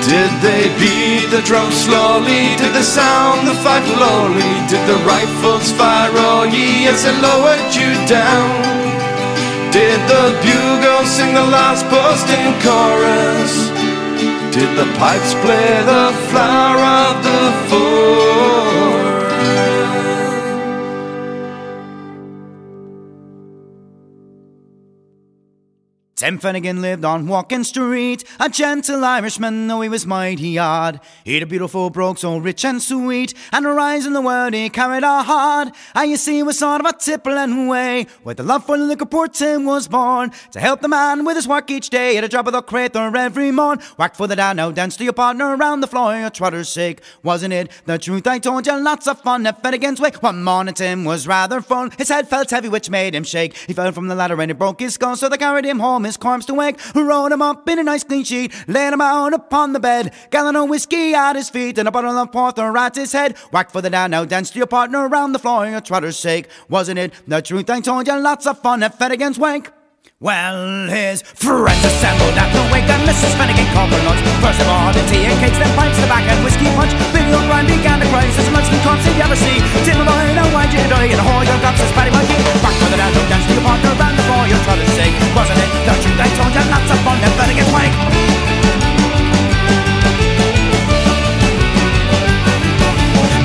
Did 0.08 0.32
they 0.40 0.72
beat 0.80 1.28
the 1.36 1.42
drum 1.44 1.70
slowly? 1.70 2.56
Did 2.56 2.72
they 2.72 2.82
sound 2.82 3.46
the 3.46 3.56
fife 3.60 3.84
lowly? 4.00 4.56
Did 4.72 4.80
the 4.88 4.96
rifles 5.04 5.70
fire 5.74 6.16
all 6.18 6.46
ye 6.48 6.88
as 6.88 7.04
they 7.04 7.12
lowered 7.20 7.76
you 7.76 7.92
down? 8.08 8.56
Did 9.76 10.00
the 10.08 10.32
bugle 10.40 11.04
sing 11.06 11.34
the 11.34 11.44
last 11.44 11.84
post 11.92 12.28
in 12.32 12.56
chorus? 12.64 13.54
Did 14.56 14.72
the 14.80 14.88
pipes 14.98 15.34
play 15.44 15.84
the 15.84 16.08
flower 16.32 16.80
of 17.04 17.16
the 17.28 17.44
forest? 17.68 18.77
Tim 26.18 26.40
Finnegan 26.40 26.82
lived 26.82 27.06
on 27.06 27.28
Walking 27.28 27.64
Street, 27.64 28.24
a 28.40 28.50
gentle 28.50 29.06
Irishman, 29.06 29.68
though 29.68 29.82
he 29.82 29.88
was 29.88 30.08
mighty 30.08 30.58
odd. 30.58 31.00
He'd 31.24 31.44
a 31.44 31.46
beautiful 31.46 31.92
brogue 31.92 32.18
so 32.18 32.40
rich 32.40 32.66
and 32.66 32.82
sweet, 32.82 33.36
and 33.54 33.68
a 33.68 33.70
rise 33.70 34.08
in 34.08 34.14
the 34.14 34.22
world 34.22 34.56
he 34.56 34.68
carried 34.72 35.04
a 35.04 35.22
hard. 35.22 35.68
And 35.68 35.76
ah, 35.94 36.02
you 36.02 36.18
see, 36.18 36.42
was 36.42 36.58
sort 36.58 36.82
of 36.82 36.88
a 36.88 36.98
tippling 36.98 37.68
way, 37.68 38.08
with 38.24 38.38
the 38.38 38.44
love 38.44 38.66
for 38.66 38.80
the 38.80 38.86
liquor 38.86 39.06
poor 39.06 39.28
Tim 39.28 39.66
was 39.66 39.88
born, 39.88 40.32
to 40.54 40.60
help 40.60 40.82
the 40.82 40.88
man 40.88 41.24
with 41.24 41.36
his 41.36 41.48
work 41.48 41.70
each 41.70 41.92
day, 41.92 42.18
at 42.18 42.24
a 42.24 42.28
drop 42.28 42.48
of 42.48 42.54
the 42.54 42.64
crater 42.64 43.16
every 43.16 43.52
morn. 43.52 43.78
Whack 43.98 44.16
for 44.16 44.26
the 44.26 44.36
down, 44.36 44.56
now 44.56 44.72
dance 44.72 44.98
to 44.98 45.04
your 45.04 45.14
partner 45.14 45.56
around 45.56 45.82
the 45.82 45.88
floor, 45.88 46.18
your 46.18 46.32
trotter's 46.32 46.70
sake. 46.70 47.02
Wasn't 47.22 47.54
it 47.54 47.70
the 47.86 48.00
truth 48.00 48.26
I 48.26 48.40
told 48.40 48.66
you? 48.66 48.76
Lots 48.76 49.08
of 49.08 49.22
fun 49.22 49.46
at 49.46 49.62
Finnegan's 49.62 50.02
Wake. 50.02 50.24
One 50.24 50.44
morning 50.44 50.74
Tim 50.74 51.06
was 51.06 51.28
rather 51.28 51.62
full, 51.62 51.92
his 51.92 52.10
head 52.10 52.28
felt 52.28 52.50
heavy, 52.50 52.70
which 52.70 52.90
made 52.90 53.14
him 53.14 53.24
shake. 53.24 53.56
He 53.56 53.74
fell 53.74 53.92
from 53.92 54.08
the 54.08 54.16
ladder 54.16 54.42
and 54.42 54.50
he 54.50 54.56
broke 54.56 54.80
his 54.80 54.96
skull, 54.96 55.16
so 55.16 55.30
they 55.30 55.38
carried 55.38 55.64
him 55.64 55.80
home, 55.80 56.07
his 56.08 56.18
corpse 56.18 56.46
to 56.48 56.56
wake. 56.56 56.80
Rolled 56.96 57.32
him 57.32 57.42
up 57.42 57.70
in 57.70 57.78
a 57.78 57.84
nice 57.84 58.04
clean 58.04 58.24
sheet, 58.24 58.52
laid 58.68 58.94
him 58.94 59.02
out 59.02 59.34
upon 59.34 59.74
the 59.74 59.80
bed. 59.80 60.14
Gallon 60.32 60.56
of 60.56 60.70
whiskey 60.70 61.14
at 61.14 61.36
his 61.36 61.50
feet 61.50 61.78
and 61.78 61.88
a 61.88 61.92
bottle 61.92 62.18
of 62.18 62.32
porter 62.32 62.76
at 62.76 62.96
his 62.96 63.12
head. 63.12 63.38
Whack 63.52 63.70
for 63.72 63.82
the 63.82 63.90
down, 63.90 64.12
now 64.12 64.26
dance 64.26 64.50
to 64.52 64.58
your 64.58 64.68
partner 64.68 65.08
around 65.08 65.34
the 65.34 65.40
floor, 65.40 65.68
your 65.68 65.82
trotter's 65.82 66.18
sake. 66.18 66.48
Wasn't 66.70 66.98
it 66.98 67.14
the 67.28 67.42
truth 67.42 67.70
I 67.70 67.82
told 67.82 68.08
you? 68.08 68.20
Lots 68.20 68.48
of 68.48 68.60
fun 68.60 68.82
at 68.82 68.98
Finnegan's 68.98 69.38
Wake. 69.38 69.70
Well, 70.18 70.90
his 70.90 71.22
friends 71.22 71.86
assembled 71.86 72.34
at 72.42 72.50
the 72.50 72.66
wake 72.74 72.90
and 72.90 73.06
Mrs. 73.06 73.38
Finnegan 73.38 73.70
called 73.70 73.94
the 73.94 74.02
lunch. 74.02 74.18
First 74.42 74.58
of 74.58 74.66
all, 74.66 74.90
the 74.90 75.06
tea 75.14 75.30
and 75.30 75.38
cakes, 75.38 75.62
then 75.62 75.70
pipes, 75.78 75.94
tobacco 75.94 76.34
and 76.34 76.42
whiskey 76.42 76.66
punch. 76.74 76.90
Billy 77.14 77.30
O'Brien 77.38 77.70
began 77.70 78.02
to 78.02 78.08
cry, 78.10 78.26
says, 78.34 78.50
much 78.50 78.66
corpse 78.82 79.06
did 79.06 79.14
you 79.14 79.22
ever 79.22 79.38
see? 79.38 79.62
Tim 79.86 80.02
O'Brien, 80.02 80.34
now 80.34 80.50
why'd 80.50 80.74
you 80.74 80.82
die? 80.90 81.14
And 81.14 81.22
all 81.22 81.46
your 81.46 81.62
guts 81.62 81.86
is 81.86 81.94
Paddy 81.94 82.10
Monkey. 82.10 82.34
Back 82.66 82.74
for 82.82 82.90
the 82.90 82.98
down, 82.98 83.14
don't 83.14 83.30
dance 83.30 83.46
to 83.46 83.54
your 83.54 83.62
partner 83.62 83.94
around 83.94 84.18
the 84.18 84.26
floor, 84.26 84.42
your 84.50 84.58
trotter's 84.66 84.90
sake. 84.98 85.14
Wasn't 85.38 85.54
it 85.54 85.70
the 85.86 85.94
truth 86.02 86.18
I 86.18 86.30
told 86.34 86.50
you? 86.50 86.66
Lots 86.66 86.90
of 86.90 87.00
fun 87.06 87.18
at 87.22 87.34
Finnegan's 87.38 87.70
Wake. 87.78 87.94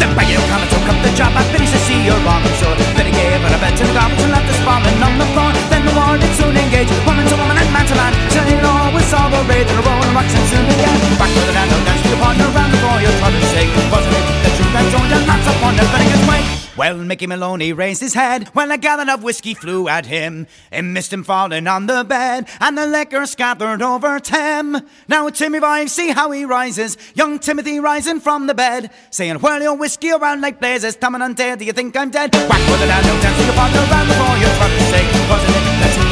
Then 0.01 0.11
Peggy 0.17 0.41
O'Connor 0.41 0.69
took 0.73 0.89
up 0.89 0.97
the 1.05 1.13
job 1.21 1.37
and 1.37 1.45
Billy 1.53 1.69
said, 1.69 1.85
see 1.85 2.01
you're 2.01 2.17
on 2.17 2.41
the 2.41 2.53
shore. 2.57 2.73
Billy 2.97 3.13
gave 3.13 3.45
her 3.45 3.53
a 3.53 3.61
bed 3.61 3.77
to 3.77 3.85
the 3.85 3.93
goblins 3.93 4.25
and 4.25 4.33
left 4.33 4.49
us 4.49 4.57
falling 4.65 4.97
on 5.05 5.21
the 5.21 5.29
floor. 5.37 5.52
Then 5.83 5.95
the 5.95 5.99
war 5.99 6.15
did 6.17 6.31
soon 6.39 6.55
engage, 6.57 6.89
woman 7.03 7.27
to 7.27 7.35
woman 7.35 7.59
and 7.59 7.73
man 7.75 7.87
to 7.87 7.95
man. 7.97 8.15
Saying 8.31 8.63
all 8.63 8.95
was 8.95 9.13
all 9.13 9.29
the 9.31 9.43
rage 9.51 9.67
and 9.67 9.79
a 9.79 9.83
roll 9.83 9.99
and 9.99 10.15
rocks 10.15 10.31
and 10.31 10.47
soon 10.47 10.65
began. 10.71 10.95
Back 11.19 11.27
to 11.35 11.41
the 11.43 11.53
land, 11.53 11.71
dance 11.83 12.03
to 12.03 12.09
your 12.09 12.19
partner 12.23 12.47
around 12.55 12.71
the 12.71 12.79
floor, 12.79 13.01
your 13.03 13.11
trotter's 13.19 13.51
sake. 13.51 13.73
Wasn't 13.91 14.15
it 14.15 14.27
the 14.47 14.51
truth 14.55 14.79
I 14.79 14.83
told 14.95 15.11
you? 15.11 15.27
Lots 15.27 15.47
of 15.51 15.55
fun 15.59 15.75
at 15.75 15.87
Finnegan's 15.91 16.29
Wake. 16.31 16.63
Well, 16.75 16.97
Mickey 16.99 17.27
Maloney 17.27 17.73
raised 17.73 18.01
his 18.01 18.15
head 18.15 18.49
when 18.55 18.71
a 18.71 18.79
gallon 18.79 19.11
of 19.11 19.25
whiskey 19.25 19.55
flew 19.55 19.89
at 19.89 20.07
him. 20.07 20.47
It 20.71 20.83
missed 20.83 21.13
him 21.13 21.25
falling 21.25 21.67
on 21.67 21.87
the 21.87 22.05
bed, 22.05 22.49
and 22.61 22.79
the 22.79 22.87
liquor 22.87 23.27
scattered 23.27 23.83
over 23.83 24.21
Tim. 24.21 24.79
Now 25.09 25.29
Timmy 25.31 25.59
boy, 25.59 25.87
see 25.87 26.11
how 26.13 26.31
he 26.31 26.45
rises. 26.45 26.97
Young 27.15 27.41
Timothy 27.41 27.81
rising 27.81 28.21
from 28.21 28.47
the 28.47 28.55
bed, 28.55 28.91
saying, 29.11 29.41
Whirl 29.41 29.61
your 29.61 29.77
whiskey 29.77 30.13
around 30.13 30.43
like 30.43 30.61
blazes. 30.61 30.95
Tom 30.95 31.17
and 31.17 31.37
Dale, 31.37 31.57
do 31.57 31.65
you 31.65 31.73
think 31.73 31.97
I'm 31.97 32.11
dead? 32.11 32.33
Whack 32.35 32.71
with 32.71 32.83
it 32.83 32.87
down, 32.87 33.03
no 33.03 33.21
dance 33.21 33.37
to 33.37 33.45
your 33.45 33.55
partner 33.55 33.81
around 33.81 34.09
the 34.09 34.15
floor, 34.15 34.37
your 34.39 34.55
trotter's 34.55 34.89
sake. 34.89 35.29
Wasn't 35.29 35.57
it? 35.57 35.62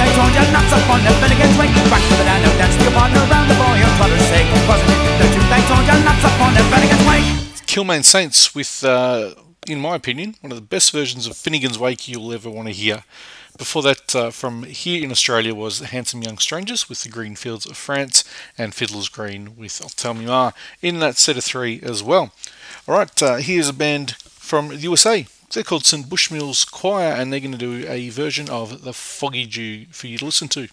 They 0.01 0.09
told 0.17 0.33
you, 0.33 0.41
not 0.57 0.65
so 0.73 0.81
fun 0.89 1.05
at 1.05 1.13
Finnegan's 1.21 1.57
Wake. 1.61 1.77
Whack 1.93 2.01
with 2.09 2.21
it 2.21 2.25
down, 2.25 2.41
no 2.41 2.49
dance 2.57 2.73
to 2.73 2.83
your 2.89 2.97
partner 2.97 3.21
around 3.29 3.49
the 3.53 3.57
floor, 3.61 3.77
your 3.77 3.93
sake. 4.33 4.49
The 4.49 5.29
truth 5.29 5.49
they 5.53 5.61
Wake. 7.07 7.29
Kilmaine 7.67 8.03
Saints 8.03 8.55
with, 8.55 8.83
uh, 8.83 9.35
in 9.69 9.79
my 9.79 9.97
opinion, 9.97 10.37
one 10.41 10.53
of 10.53 10.57
the 10.57 10.63
best 10.63 10.93
versions 10.93 11.27
of 11.27 11.37
Finnegan's 11.37 11.79
Wake 11.79 12.09
you'll 12.09 12.33
ever 12.33 12.49
want 12.49 12.69
to 12.69 12.73
hear. 12.73 13.05
Before 13.59 13.83
that, 13.83 14.17
uh, 14.17 14.31
from 14.31 14.63
here 14.63 15.05
in 15.05 15.11
Australia, 15.11 15.55
was 15.55 15.81
Handsome 15.81 16.23
Young 16.23 16.39
Strangers 16.39 16.89
with 16.89 17.03
the 17.03 17.11
Green 17.11 17.37
Fields 17.37 17.67
of 17.67 17.77
France 17.77 18.25
and 18.57 18.75
Fiddler's 18.75 19.11
Green 19.11 19.55
with 19.55 19.83
I'll 19.83 19.91
Tell 19.91 20.15
Me 20.15 20.25
Ma 20.25 20.53
in 20.81 21.01
that 21.01 21.19
set 21.19 21.37
of 21.37 21.45
three 21.45 21.79
as 21.83 22.03
well. 22.03 22.33
Alright, 22.89 23.23
uh, 23.23 23.37
here's 23.37 23.69
a 23.69 23.75
band 23.75 24.13
from 24.17 24.69
the 24.69 24.77
USA. 24.79 25.27
They're 25.53 25.65
called 25.65 25.85
St. 25.85 26.09
Bushmills 26.09 26.65
Choir 26.71 27.13
and 27.13 27.33
they're 27.33 27.41
going 27.41 27.51
to 27.51 27.59
do 27.59 27.85
a 27.89 28.09
version 28.11 28.49
of 28.49 28.85
The 28.85 28.93
Foggy 28.93 29.47
Dew 29.47 29.87
for 29.91 30.07
you 30.07 30.17
to 30.19 30.25
listen 30.25 30.47
to. 30.51 30.69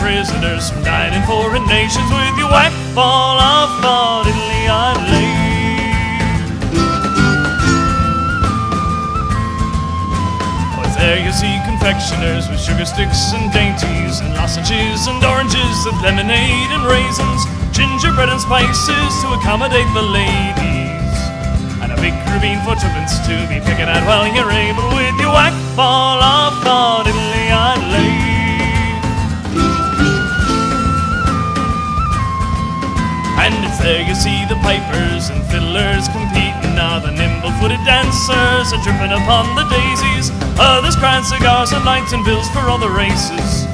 Prisoners 0.00 0.72
from 0.72 0.82
dying 0.82 1.12
in 1.12 1.20
foreign 1.28 1.64
nations 1.68 2.08
with 2.08 2.34
you 2.40 2.48
whack 2.48 2.72
fall 2.96 3.36
off 3.36 3.68
on 3.84 4.24
Italy 4.24 5.28
Was 10.80 10.96
there 10.96 11.20
you 11.20 11.32
see 11.36 11.52
confectioners 11.68 12.48
with 12.48 12.58
sugar 12.58 12.88
sticks 12.88 13.36
and 13.36 13.52
dainties 13.52 14.24
and 14.24 14.32
lozenges 14.40 15.04
and 15.04 15.20
oranges 15.20 15.76
and 15.84 15.96
lemonade 16.00 16.70
and 16.72 16.84
raisins, 16.88 17.44
gingerbread 17.76 18.32
and 18.32 18.40
spices 18.40 19.12
to 19.20 19.28
accommodate 19.36 19.88
the 19.92 20.02
ladies, 20.02 21.16
and 21.84 21.92
a 21.92 21.96
big 22.00 22.16
rubine 22.32 22.64
for 22.64 22.72
tuppence 22.80 23.20
to 23.28 23.36
be 23.52 23.60
picking 23.60 23.84
at 23.84 24.00
while 24.08 24.24
you're 24.32 24.48
able 24.48 24.88
with 24.96 25.16
your 25.20 25.36
whack 25.36 25.52
ball 25.76 26.24
off 26.24 26.64
on 26.64 27.04
Italy 27.06 28.19
there 33.80 34.04
you 34.06 34.14
see 34.14 34.44
the 34.46 34.56
pipers 34.60 35.28
and 35.30 35.42
fiddlers 35.48 36.06
competing. 36.08 36.76
Now 36.76 37.00
the 37.00 37.10
nimble-footed 37.10 37.82
dancers 37.84 38.72
are 38.72 38.82
tripping 38.84 39.12
upon 39.12 39.56
the 39.56 39.64
daisies. 39.68 40.30
Others 40.60 40.96
crying 40.96 41.24
cigars 41.24 41.72
and 41.72 41.84
nineteen 41.84 42.24
bills 42.24 42.48
for 42.50 42.60
all 42.68 42.78
the 42.78 42.88
races. 42.88 43.66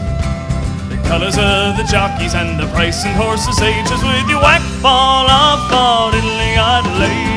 The 0.89 0.99
colours 1.07 1.37
of 1.39 1.77
the 1.77 1.87
jockeys 1.91 2.35
and 2.35 2.59
the 2.59 2.66
price 2.74 3.05
and 3.05 3.15
horses' 3.16 3.61
ages 3.61 4.03
with 4.03 4.27
your 4.31 4.43
whack 4.43 4.62
ball 4.83 5.27
off 5.27 5.70
on 5.73 6.15
Italy 6.15 6.55
Adelaide. 6.55 7.35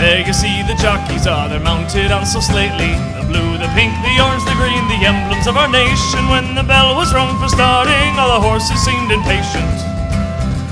There 0.00 0.26
you 0.26 0.34
see 0.34 0.62
the 0.68 0.74
jockeys 0.74 1.26
are 1.26 1.48
they're 1.48 1.60
mounted 1.60 2.12
on 2.12 2.26
so 2.26 2.38
slightly. 2.38 2.92
Blue, 3.34 3.58
the 3.58 3.66
pink, 3.74 3.90
the 4.06 4.14
orange, 4.22 4.44
the 4.46 4.54
green, 4.54 4.86
the 4.86 5.02
emblems 5.02 5.48
of 5.48 5.56
our 5.56 5.66
nation. 5.66 6.28
When 6.30 6.54
the 6.54 6.62
bell 6.62 6.94
was 6.94 7.12
rung 7.12 7.34
for 7.42 7.48
starting, 7.48 8.14
all 8.14 8.30
the 8.38 8.46
horses 8.46 8.78
seemed 8.78 9.10
impatient. 9.10 9.74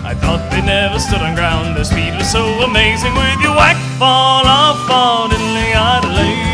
I 0.07 0.15
thought 0.15 0.47
they 0.53 0.63
never 0.63 1.01
stood 1.01 1.23
on 1.23 1.35
ground. 1.35 1.77
Their 1.77 1.83
speed 1.83 2.15
was 2.15 2.31
so 2.31 2.47
amazing 2.63 3.15
with 3.19 3.41
your 3.43 3.57
whack 3.57 3.75
fall 3.99 4.47
off 4.47 4.79
on 4.89 5.33
Italy 5.33 5.75
Adelaide. 5.75 6.52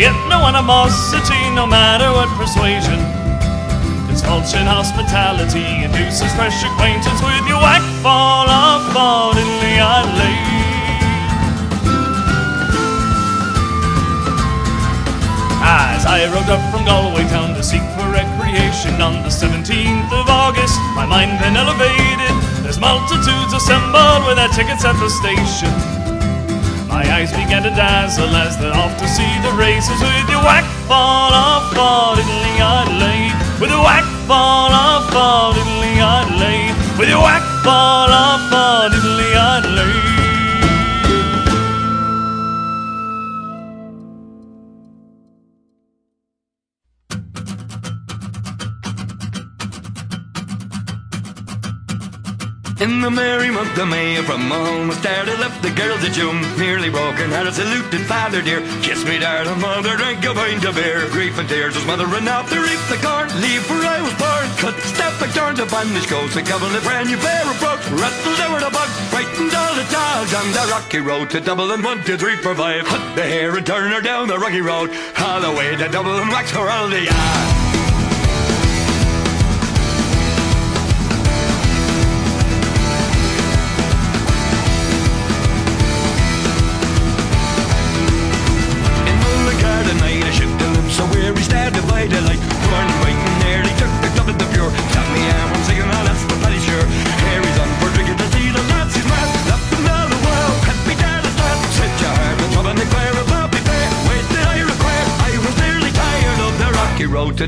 Yet 0.00 0.16
no 0.32 0.40
animosity, 0.48 1.52
no 1.52 1.66
matter 1.68 2.08
what 2.08 2.32
persuasion. 2.40 2.96
Its 4.08 4.24
culture 4.24 4.56
and 4.56 4.66
hospitality 4.66 5.84
induces 5.84 6.32
fresh 6.32 6.56
acquaintance 6.64 7.20
with 7.20 7.44
your 7.44 7.60
whack 7.60 7.84
ball 8.00 8.48
off 8.48 8.96
on 8.96 9.36
Italy 9.36 9.76
Adelaide. 9.76 10.48
As 15.60 16.08
I 16.08 16.24
rode 16.32 16.48
up 16.48 16.64
from 16.72 16.88
Galway 16.88 17.28
town 17.28 17.52
to 17.52 17.62
seek 17.62 17.84
for 17.92 18.08
recreation 18.08 18.96
on 19.04 19.20
the 19.20 19.28
17th 19.28 20.08
of 20.16 20.24
August, 20.32 20.80
my 20.96 21.04
mind 21.04 21.36
been 21.44 21.60
elevated. 21.60 22.32
There's 22.64 22.80
multitudes 22.80 23.52
assembled 23.52 24.24
with 24.24 24.40
their 24.40 24.48
tickets 24.48 24.82
at 24.88 24.96
the 24.96 25.12
station. 25.12 25.89
Eyes 27.20 27.32
began 27.32 27.62
to 27.62 27.68
dazzle 27.68 28.34
as 28.34 28.56
they're 28.56 28.72
off 28.72 28.96
to 28.96 29.06
see 29.06 29.28
the 29.42 29.52
races 29.52 30.00
with 30.00 30.30
your 30.30 30.40
whack 30.40 30.64
ball 30.88 31.34
off 31.34 31.76
on 31.76 32.18
Italy 32.18 32.56
Adelaide. 32.56 33.60
With 33.60 33.68
your 33.68 33.84
whack 33.84 34.08
ball 34.26 34.72
off 34.72 35.14
on 35.14 35.52
Italy 35.52 36.00
Adelaide. 36.00 36.72
With 36.98 37.10
your 37.10 37.20
whack 37.20 37.44
ball 37.62 38.08
off 38.08 38.50
on 38.50 38.94
Italy 38.94 39.34
Adelaide. 39.34 40.09
In 52.80 53.02
the 53.02 53.10
merry 53.10 53.50
month 53.50 53.76
of 53.76 53.88
May, 53.88 54.16
from 54.24 54.48
home 54.48 54.88
we 54.88 54.94
started, 54.94 55.38
left 55.38 55.60
the 55.60 55.68
girls 55.68 56.00
at 56.00 56.16
June, 56.16 56.40
nearly 56.56 56.88
broken. 56.88 57.28
Had 57.28 57.46
a 57.46 57.52
saluted 57.52 58.08
father 58.08 58.40
dear, 58.40 58.64
kiss 58.80 59.04
me 59.04 59.18
darling 59.18 59.60
mother, 59.60 59.98
drank 59.98 60.24
a 60.24 60.32
pint 60.32 60.64
of 60.64 60.76
beer. 60.76 61.04
Grief 61.12 61.36
and 61.36 61.46
tears 61.46 61.76
was 61.76 61.84
mothering 61.84 62.24
to 62.24 62.56
reap 62.56 62.80
the 62.88 62.96
corn, 63.04 63.28
leave 63.44 63.68
where 63.68 63.84
I 63.84 64.00
was 64.00 64.16
born. 64.16 64.48
Cut 64.56 64.80
step 64.80 65.12
back 65.20 65.28
turn 65.36 65.56
to 65.56 65.66
banish 65.66 66.08
coast, 66.08 66.36
a 66.36 66.42
couple 66.42 66.72
of 66.72 66.82
brand 66.82 67.12
new 67.12 67.18
pair 67.20 67.44
of 67.44 67.60
brogues, 67.60 67.84
rattled 68.00 68.40
over 68.48 68.64
the 68.64 68.72
bug, 68.72 68.88
frightened 69.12 69.52
all 69.52 69.74
the 69.76 69.84
dogs 69.92 70.32
on 70.32 70.48
the 70.48 70.64
rocky 70.72 71.00
road 71.04 71.28
to 71.36 71.40
Dublin. 71.40 71.82
One, 71.82 72.02
two, 72.04 72.16
three, 72.16 72.36
four, 72.36 72.54
five. 72.54 72.88
Cut 72.88 73.14
the 73.14 73.28
hair 73.28 73.54
and 73.60 73.66
turn 73.66 73.92
her 73.92 74.00
down 74.00 74.28
the 74.28 74.38
rocky 74.38 74.62
road, 74.64 74.88
all 75.20 75.42
the 75.44 75.52
way 75.52 75.76
to 75.76 75.88
Dublin, 75.92 76.32
wax 76.32 76.50
her 76.52 76.64
all 76.64 76.88
the 76.88 77.04
yard. 77.04 77.59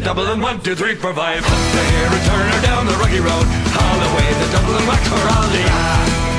To 0.03 0.09
Dublin, 0.09 0.41
one, 0.41 0.61
two, 0.61 0.74
three, 0.74 0.97
four, 0.97 1.15
five 1.15 1.45
Up 1.45 1.51
the 1.51 1.85
hair 1.85 2.07
and 2.11 2.27
turn 2.27 2.51
her 2.51 2.62
down 2.66 2.87
the 2.87 2.93
rocky 2.95 3.20
road 3.20 3.47
All 3.79 3.99
the 4.01 4.16
way 4.16 4.27
to 4.35 4.51
Dublin, 4.51 4.85
wax 4.89 5.07
for 5.07 5.15
all 5.15 5.49
the 5.49 5.65
ah. 5.69 6.32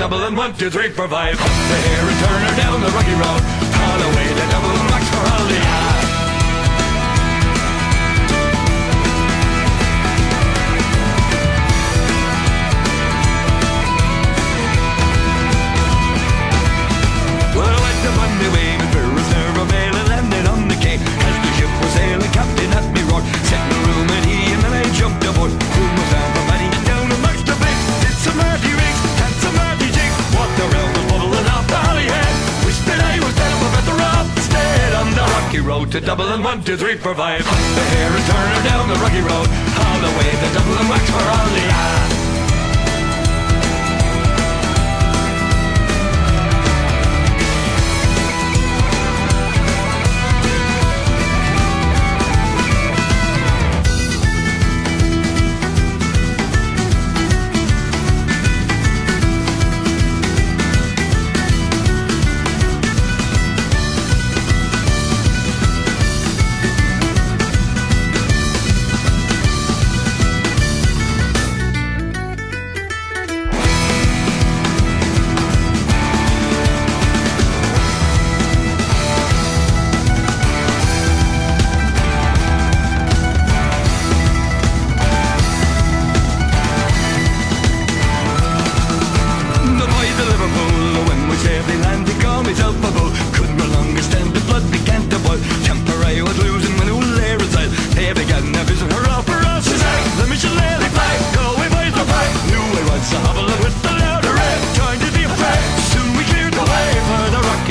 To 0.00 0.08
Dublin 0.08 0.34
one 0.34 0.54
two 0.54 0.70
three 0.70 0.88
four 0.88 1.08
five. 1.08 1.34
Up 1.34 1.46
the 1.46 1.76
hair 1.76 2.08
and 2.08 2.18
turn 2.24 2.40
her 2.40 2.56
down 2.56 2.80
the 2.80 2.88
rocky 2.88 3.14
road 3.14 3.69
Dublin, 36.30 36.44
one, 36.44 36.62
two, 36.62 36.76
three, 36.76 36.94
four, 36.94 37.12
five. 37.12 37.42
The 37.42 37.84
hair 37.90 38.06
is 38.14 38.24
turning 38.30 38.62
down 38.62 38.86
the 38.86 38.94
rocky 39.02 39.18
road, 39.18 39.49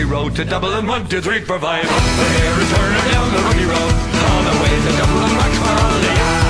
road 0.09 0.35
to 0.35 0.43
Dublin. 0.43 0.87
One, 0.87 1.07
two, 1.07 1.21
three, 1.21 1.41
four, 1.41 1.59
five. 1.59 1.83
The 1.83 1.89
hair 1.89 2.59
is 2.59 2.69
turning 2.73 3.11
down 3.11 3.31
the 3.31 3.41
rocky 3.45 3.65
road. 3.65 3.93
All 4.29 4.43
the 4.43 4.55
way 4.63 4.73
to 4.85 4.97
Dublin, 4.97 5.37
rock 5.37 5.53
for 5.53 6.48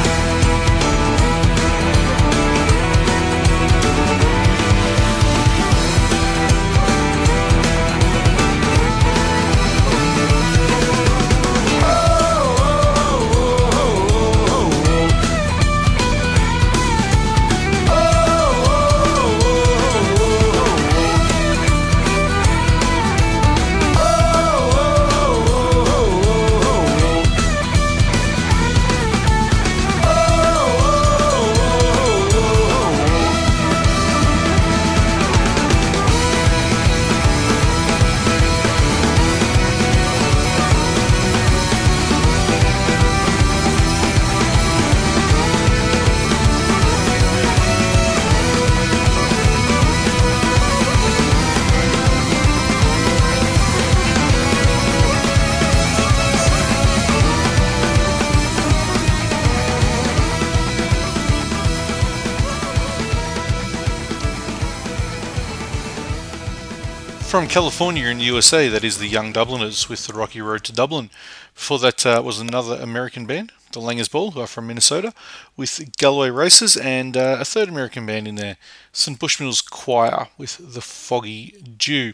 From 67.40 67.48
California 67.48 68.08
in 68.08 68.18
the 68.18 68.26
USA, 68.26 68.68
that 68.68 68.84
is 68.84 68.98
the 68.98 69.08
Young 69.08 69.32
Dubliners 69.32 69.88
with 69.88 70.06
the 70.06 70.14
Rocky 70.14 70.42
Road 70.42 70.66
to 70.66 70.74
Dublin. 70.74 71.10
Before 71.56 71.80
that 71.80 72.06
uh, 72.06 72.22
was 72.22 72.38
another 72.38 72.76
American 72.76 73.26
band, 73.26 73.54
the 73.72 73.80
Langers 73.80 74.12
Ball, 74.12 74.32
who 74.32 74.42
are 74.42 74.46
from 74.46 74.68
Minnesota, 74.68 75.14
with 75.56 75.90
Galloway 75.98 76.32
Races, 76.32 76.76
and 76.76 77.16
uh, 77.16 77.38
a 77.40 77.46
third 77.46 77.70
American 77.70 78.06
band 78.06 78.28
in 78.28 78.36
there, 78.36 78.58
St. 78.92 79.18
Bushmills 79.18 79.62
Choir, 79.62 80.28
with 80.38 80.74
The 80.74 80.82
Foggy 80.82 81.56
Dew. 81.78 82.12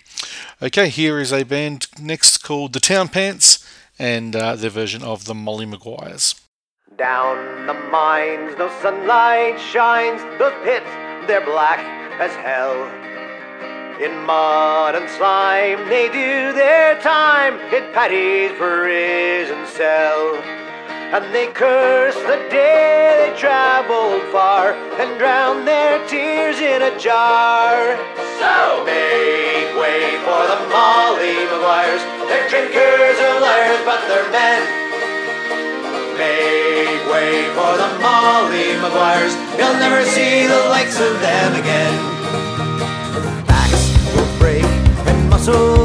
Okay, 0.61 0.89
here 0.89 1.19
is 1.19 1.33
a 1.33 1.41
band 1.41 1.87
next 1.99 2.43
called 2.43 2.73
The 2.73 2.79
Town 2.79 3.09
Pants, 3.09 3.67
and 3.97 4.35
uh, 4.35 4.55
their 4.55 4.69
version 4.69 5.01
of 5.01 5.25
the 5.25 5.33
Molly 5.33 5.65
Maguires. 5.65 6.39
Down 6.99 7.65
the 7.65 7.73
mines, 7.73 8.55
no 8.59 8.69
sunlight 8.79 9.59
shines. 9.59 10.21
Those 10.37 10.53
pits, 10.63 10.85
they're 11.25 11.43
black 11.43 11.79
as 12.21 12.31
hell. 12.35 13.14
In 14.01 14.25
mud 14.25 14.93
and 14.95 15.09
slime, 15.09 15.87
they 15.87 16.07
do 16.07 16.51
their 16.51 16.99
time 16.99 17.55
in 17.71 17.93
Paddy's 17.93 18.51
prison 18.59 19.65
cell. 19.67 20.35
And 21.15 21.33
they 21.33 21.47
curse 21.47 22.15
the 22.15 22.43
day 22.51 23.31
they 23.31 23.39
traveled 23.39 24.21
far 24.33 24.73
and 24.99 25.17
drown 25.17 25.63
their 25.63 26.05
tears 26.07 26.59
in 26.59 26.81
a 26.81 26.99
jar. 26.99 27.95
So 28.35 28.83
make 28.83 29.71
way 29.79 30.19
for 30.27 30.43
the 30.43 30.59
Molly 30.67 31.47
Maguires. 31.47 32.03
They're 32.27 32.49
drinkers 32.49 33.15
or 33.15 33.39
liars, 33.39 33.79
but 33.87 34.03
they're 34.11 34.29
men. 34.29 34.59
Make 36.19 36.99
way 37.07 37.47
for 37.55 37.79
the 37.79 37.89
Molly 38.03 38.75
Maguires. 38.75 39.35
You'll 39.55 39.79
never 39.79 40.03
see 40.03 40.47
the 40.47 40.67
likes 40.67 40.99
of 40.99 41.21
them 41.21 41.55
again. 41.55 42.14
And 45.47 45.84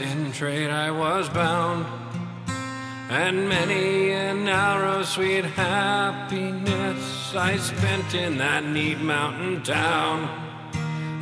In 0.00 0.32
trade, 0.32 0.70
I 0.70 0.90
was 0.90 1.28
bound, 1.28 1.86
and 3.08 3.48
many 3.48 4.10
a 4.10 4.34
narrow, 4.34 5.04
sweet 5.04 5.44
happiness 5.44 7.32
I 7.34 7.56
spent 7.58 8.12
in 8.12 8.38
that 8.38 8.64
neat 8.64 8.98
mountain 8.98 9.62
town. 9.62 10.28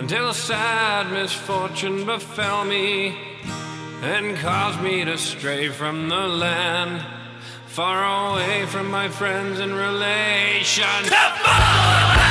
Until 0.00 0.32
sad 0.32 1.12
misfortune 1.12 2.06
befell 2.06 2.64
me 2.64 3.14
and 4.02 4.36
caused 4.38 4.80
me 4.80 5.04
to 5.04 5.18
stray 5.18 5.68
from 5.68 6.08
the 6.08 6.26
land, 6.26 7.04
far 7.66 8.32
away 8.32 8.64
from 8.66 8.90
my 8.90 9.08
friends 9.08 9.60
and 9.60 9.74
relations. 9.74 11.10
I 11.12 12.16
met 12.16 12.21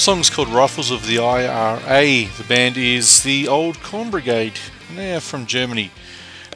Song's 0.00 0.30
called 0.30 0.48
Rifles 0.48 0.90
of 0.90 1.06
the 1.06 1.18
IRA. 1.18 2.26
The 2.38 2.44
band 2.48 2.78
is 2.78 3.22
the 3.22 3.46
Old 3.46 3.82
Corn 3.82 4.10
Brigade, 4.10 4.54
they 4.96 5.14
are 5.14 5.20
from 5.20 5.44
Germany. 5.44 5.90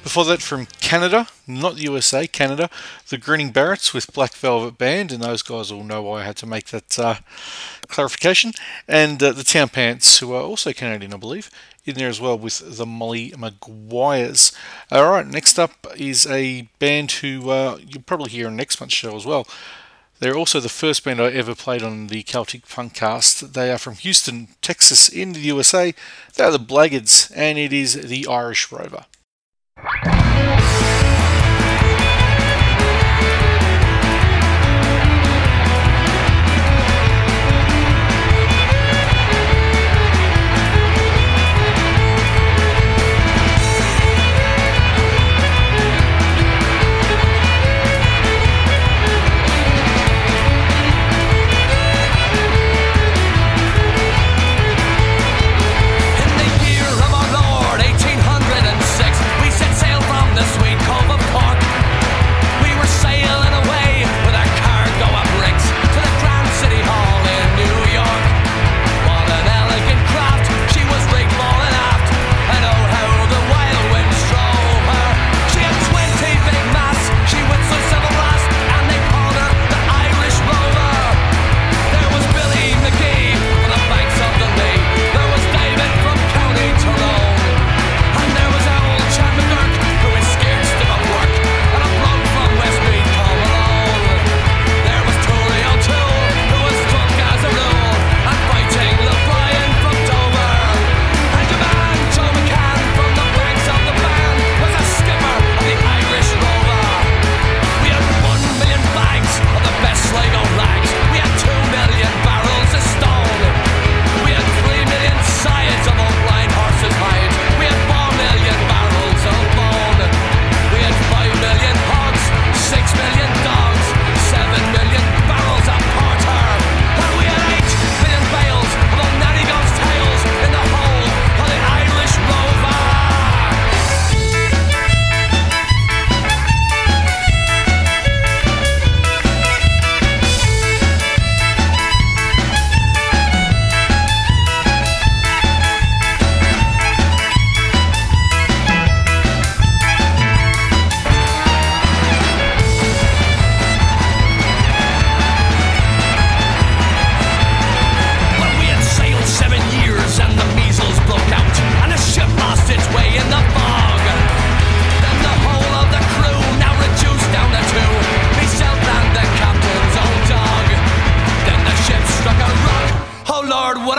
Before 0.02 0.24
that, 0.24 0.40
from 0.40 0.66
Canada, 0.80 1.28
not 1.46 1.74
the 1.74 1.82
USA, 1.82 2.26
Canada, 2.26 2.70
the 3.10 3.18
Grinning 3.18 3.52
Barretts 3.52 3.92
with 3.92 4.14
Black 4.14 4.32
Velvet 4.32 4.78
Band, 4.78 5.12
and 5.12 5.22
those 5.22 5.42
guys 5.42 5.70
all 5.70 5.84
know 5.84 6.00
why 6.00 6.22
I 6.22 6.24
had 6.24 6.36
to 6.36 6.46
make 6.46 6.68
that 6.68 6.98
uh, 6.98 7.16
clarification. 7.86 8.52
And 8.88 9.22
uh, 9.22 9.32
the 9.32 9.44
Town 9.44 9.68
Pants, 9.68 10.20
who 10.20 10.32
are 10.32 10.42
also 10.42 10.72
Canadian, 10.72 11.12
I 11.12 11.18
believe, 11.18 11.50
in 11.84 11.96
there 11.96 12.08
as 12.08 12.22
well 12.22 12.38
with 12.38 12.78
the 12.78 12.86
Molly 12.86 13.34
Maguires. 13.36 14.52
All 14.90 15.10
right, 15.10 15.26
next 15.26 15.58
up 15.58 15.86
is 15.98 16.26
a 16.26 16.62
band 16.78 17.12
who 17.12 17.50
uh, 17.50 17.76
you'll 17.86 18.04
probably 18.04 18.30
hear 18.30 18.46
on 18.46 18.56
next 18.56 18.80
month's 18.80 18.94
show 18.94 19.14
as 19.14 19.26
well. 19.26 19.46
They're 20.24 20.38
also 20.38 20.59
the 20.59 20.70
first 20.70 21.05
band 21.05 21.20
I 21.20 21.30
ever 21.32 21.55
played 21.55 21.82
on 21.82 22.06
the 22.06 22.22
Celtic 22.22 22.66
Punkcast. 22.66 23.52
They 23.52 23.70
are 23.70 23.76
from 23.76 23.96
Houston, 23.96 24.48
Texas, 24.62 25.06
in 25.06 25.34
the 25.34 25.40
USA. 25.40 25.92
They 26.34 26.44
are 26.44 26.51
the 26.51 26.59
Blaggards, 26.59 27.30
and 27.36 27.59
it 27.59 27.74
is 27.74 27.92
the 27.92 28.26
Irish 28.26 28.72
Rover. 28.72 29.05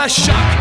chaca. 0.08 0.55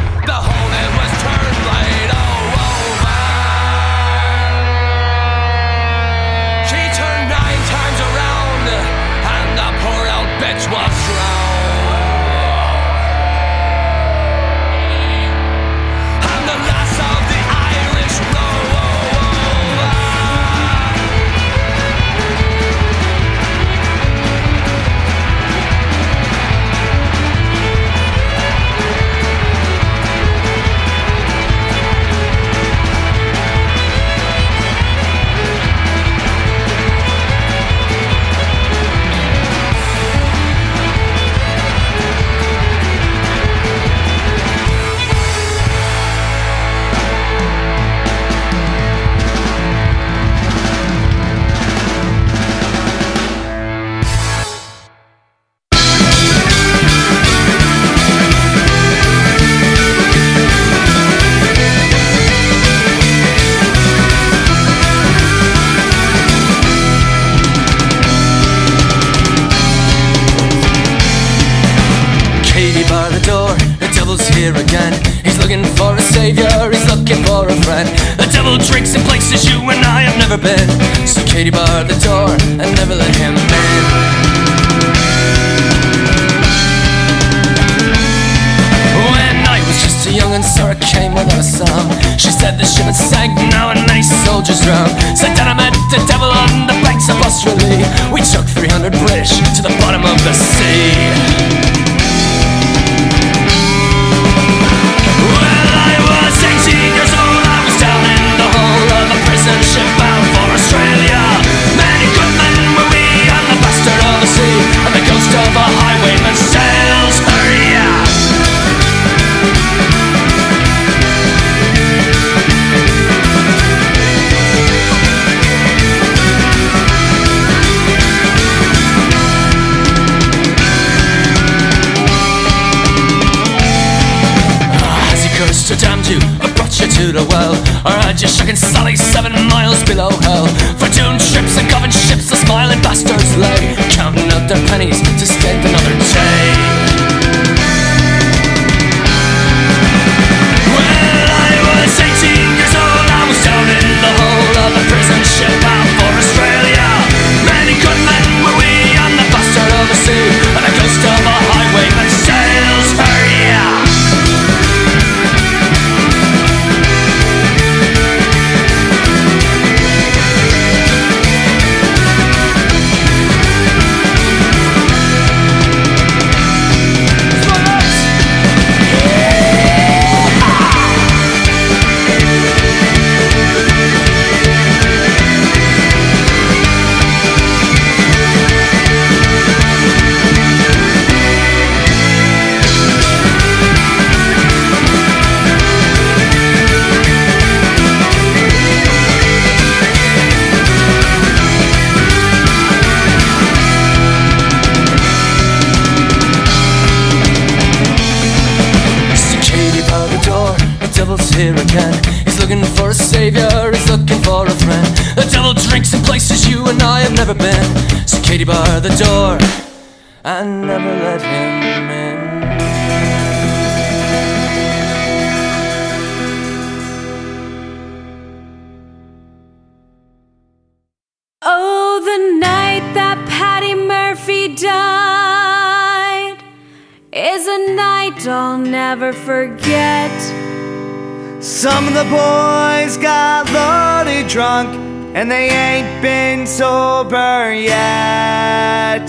ain't 245.76 246.02
been 246.02 246.48
sober 246.48 247.54
yet. 247.54 249.04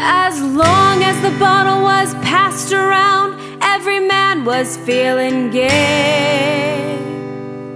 As 0.00 0.40
long 0.40 1.02
as 1.02 1.16
the 1.20 1.32
bottle 1.38 1.82
was 1.82 2.14
passed 2.30 2.72
around 2.72 3.36
Every 3.60 4.00
man 4.00 4.44
was 4.44 4.76
feeling 4.88 5.50
gay. 5.50 6.96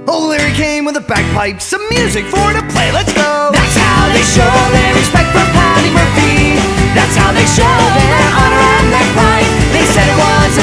Old 0.09 0.31
Larry 0.31 0.53
came 0.55 0.85
with 0.87 0.97
a 0.97 1.05
bagpipe 1.13 1.61
Some 1.61 1.85
music 1.91 2.25
for 2.25 2.49
to 2.57 2.63
play, 2.73 2.89
let's 2.93 3.13
go. 3.13 3.51
That's 3.53 3.77
how 3.77 4.09
they 4.17 4.25
show 4.37 4.55
their 4.77 4.93
respect 4.95 5.29
for 5.37 5.45
Patty 5.59 5.91
Murphy 5.93 6.57
That's 6.97 7.17
how 7.21 7.31
they 7.37 7.47
show 7.59 7.77
their 8.01 8.29
honor 8.41 8.65
on 8.79 8.85
their 8.95 9.09
pride. 9.13 9.51
They 9.77 9.85
said 9.93 10.07
it 10.09 10.19
was 10.25 10.62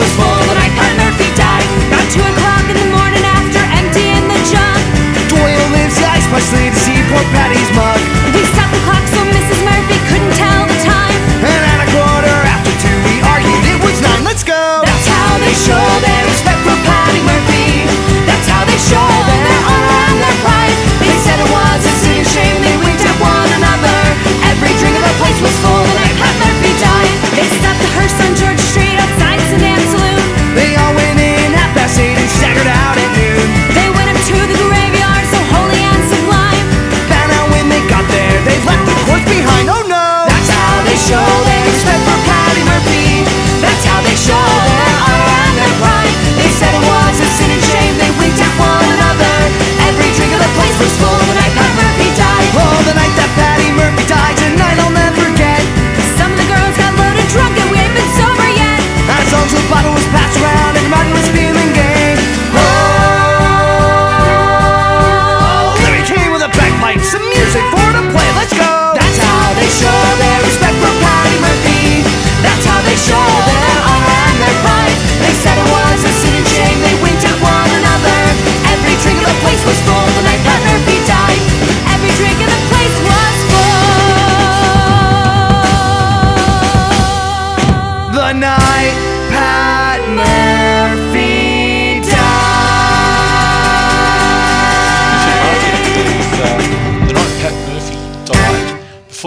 useless 0.00 0.27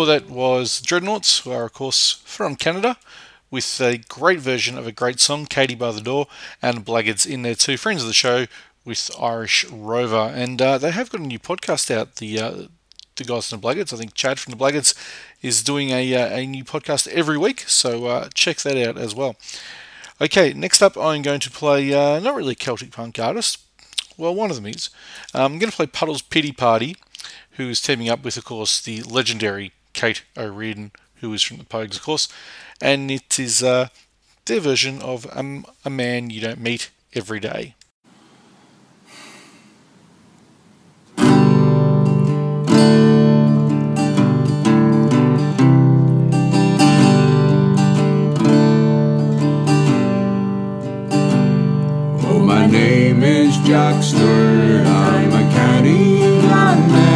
before 0.02 0.20
that 0.20 0.32
was 0.32 0.82
Dreadnoughts, 0.82 1.42
who 1.42 1.52
are, 1.52 1.66
of 1.66 1.74
course, 1.74 2.24
from 2.26 2.56
Canada, 2.56 2.98
with 3.52 3.80
a 3.80 4.00
great 4.10 4.40
version 4.40 4.76
of 4.76 4.88
a 4.88 4.92
great 4.92 5.20
song, 5.20 5.46
Katie 5.46 5.76
by 5.76 5.92
the 5.92 6.02
Door, 6.02 6.26
and 6.60 6.84
Blaggards 6.84 7.28
in 7.28 7.44
there 7.44 7.54
too, 7.54 7.78
friends 7.78 8.02
of 8.02 8.08
the 8.08 8.14
show 8.14 8.48
with 8.84 9.12
Irish 9.20 9.64
Rover. 9.70 10.32
And 10.34 10.60
uh, 10.60 10.80
they 10.80 10.90
have 10.90 11.12
got 11.12 11.22
a 11.22 11.24
new 11.24 11.38
podcast 11.38 11.96
out, 11.96 12.16
the 12.16 12.40
uh, 12.40 12.52
the 13.16 13.26
guys 13.26 13.48
from 13.48 13.62
the 13.62 13.68
Blaggards. 13.68 13.94
I 13.94 13.98
think 13.98 14.16
Chad 14.16 14.40
from 14.40 14.50
the 14.50 14.58
Blaggards 14.58 14.96
is 15.44 15.62
doing 15.62 15.92
a, 15.92 16.16
uh, 16.16 16.36
a 16.36 16.48
new 16.48 16.64
podcast 16.64 17.08
every 17.10 17.38
week, 17.38 17.66
so 17.68 18.06
uh, 18.08 18.30
check 18.34 18.58
that 18.62 18.78
out 18.78 18.98
as 18.98 19.14
well. 19.14 19.36
Okay, 20.20 20.52
next 20.52 20.82
up, 20.82 20.98
I'm 20.98 21.22
going 21.22 21.42
to 21.42 21.52
play 21.52 21.94
uh, 21.94 22.20
not 22.20 22.36
really 22.36 22.56
Celtic 22.56 22.90
punk 22.90 23.20
artist. 23.20 23.60
Well, 24.18 24.34
one 24.34 24.50
of 24.50 24.56
them 24.56 24.66
is. 24.66 24.90
Um, 25.36 25.54
I'm 25.54 25.60
going 25.60 25.70
to 25.70 25.76
play 25.76 25.86
Puddles 25.86 26.24
Pity 26.24 26.54
Party 26.54 26.96
who's 27.52 27.82
teaming 27.82 28.10
up 28.10 28.24
with, 28.24 28.38
of 28.38 28.46
course, 28.46 28.82
the 28.82 29.04
legendary 29.04 29.74
Cait 29.94 30.24
O'Riordan, 30.38 30.92
who 31.16 31.34
is 31.34 31.44
from 31.44 31.58
the 31.58 31.64
Pogues, 31.64 31.96
of 31.96 32.04
course, 32.04 32.28
and 32.82 33.12
it 33.12 33.40
is 33.40 33.62
uh, 33.64 33.88
their 34.46 34.60
version 34.60 35.02
of 35.02 35.28
um, 35.36 35.66
A 35.86 35.90
Man 35.90 36.30
You 36.30 36.42
Don't 36.42 36.62
Meet 36.62 36.90
Every 37.14 37.40
Day. 37.40 37.76
Oh, 52.24 52.40
Jack 53.66 54.04
Stewart. 54.04 54.86
I'm 54.86 55.32
a 55.32 55.54
county 55.54 56.20
man. 56.48 57.11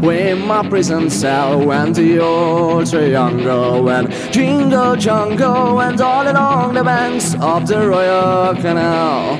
with 0.00 0.38
my 0.44 0.68
prison 0.68 1.10
cell 1.10 1.70
and 1.72 1.94
the 1.94 2.18
old 2.18 2.90
triangle 2.90 3.88
and 3.90 4.12
jingle 4.32 4.96
jangle 4.96 5.80
and 5.80 6.00
all 6.00 6.26
along 6.26 6.74
the 6.74 6.84
banks 6.84 7.34
of 7.40 7.66
the 7.66 7.88
Royal 7.88 8.54
Canal. 8.54 9.39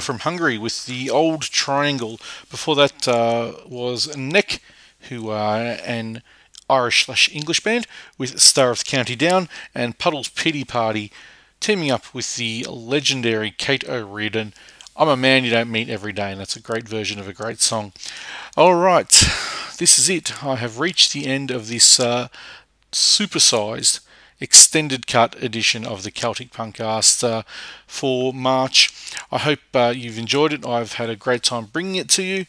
From 0.00 0.20
Hungary, 0.20 0.58
with 0.58 0.86
the 0.86 1.10
Old 1.10 1.42
Triangle. 1.42 2.20
Before 2.50 2.74
that 2.76 3.06
uh, 3.06 3.52
was 3.66 4.16
Neck, 4.16 4.60
who 5.08 5.30
are 5.30 5.76
an 5.84 6.22
Irish 6.68 7.06
slash 7.06 7.28
English 7.34 7.60
band, 7.60 7.86
with 8.18 8.40
Star 8.40 8.70
of 8.70 8.80
the 8.80 8.84
County 8.84 9.16
Down, 9.16 9.48
and 9.74 9.98
Puddles 9.98 10.28
Pity 10.28 10.64
Party, 10.64 11.12
teaming 11.60 11.90
up 11.90 12.14
with 12.14 12.36
the 12.36 12.64
legendary 12.68 13.50
Cait 13.50 13.88
O'Riordan. 13.88 14.54
I'm 14.96 15.08
a 15.08 15.16
man 15.16 15.44
you 15.44 15.50
don't 15.50 15.70
meet 15.70 15.88
every 15.88 16.12
day, 16.12 16.32
and 16.32 16.40
that's 16.40 16.56
a 16.56 16.60
great 16.60 16.88
version 16.88 17.18
of 17.18 17.28
a 17.28 17.32
great 17.32 17.60
song. 17.60 17.92
All 18.56 18.74
right, 18.74 19.08
this 19.78 19.98
is 19.98 20.08
it. 20.08 20.44
I 20.44 20.56
have 20.56 20.78
reached 20.78 21.12
the 21.12 21.26
end 21.26 21.50
of 21.50 21.68
this 21.68 21.98
uh, 21.98 22.28
supersized 22.92 24.00
extended 24.40 25.06
cut 25.06 25.40
edition 25.42 25.84
of 25.84 26.02
the 26.02 26.10
Celtic 26.10 26.50
Punkcast 26.50 27.22
uh, 27.22 27.42
for 27.86 28.32
March. 28.32 28.92
I 29.30 29.38
hope 29.38 29.60
uh, 29.74 29.92
you've 29.94 30.18
enjoyed 30.18 30.52
it. 30.52 30.66
I've 30.66 30.94
had 30.94 31.10
a 31.10 31.16
great 31.16 31.42
time 31.42 31.66
bringing 31.66 31.96
it 31.96 32.08
to 32.10 32.22
you. 32.22 32.46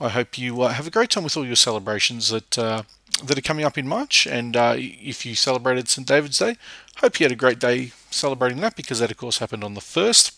I 0.00 0.08
hope 0.08 0.38
you 0.38 0.62
uh, 0.62 0.68
have 0.68 0.86
a 0.86 0.90
great 0.90 1.10
time 1.10 1.24
with 1.24 1.36
all 1.36 1.46
your 1.46 1.56
celebrations 1.56 2.30
that 2.30 2.58
uh, 2.58 2.82
that 3.24 3.38
are 3.38 3.42
coming 3.42 3.64
up 3.64 3.76
in 3.76 3.88
March. 3.88 4.26
And 4.26 4.56
uh, 4.56 4.74
if 4.76 5.26
you 5.26 5.34
celebrated 5.34 5.88
St 5.88 6.06
David's 6.06 6.38
Day, 6.38 6.56
hope 6.98 7.18
you 7.18 7.24
had 7.24 7.32
a 7.32 7.36
great 7.36 7.58
day 7.58 7.92
celebrating 8.10 8.60
that 8.60 8.76
because 8.76 9.00
that, 9.00 9.10
of 9.10 9.16
course, 9.16 9.38
happened 9.38 9.64
on 9.64 9.74
the 9.74 9.80
first. 9.80 10.37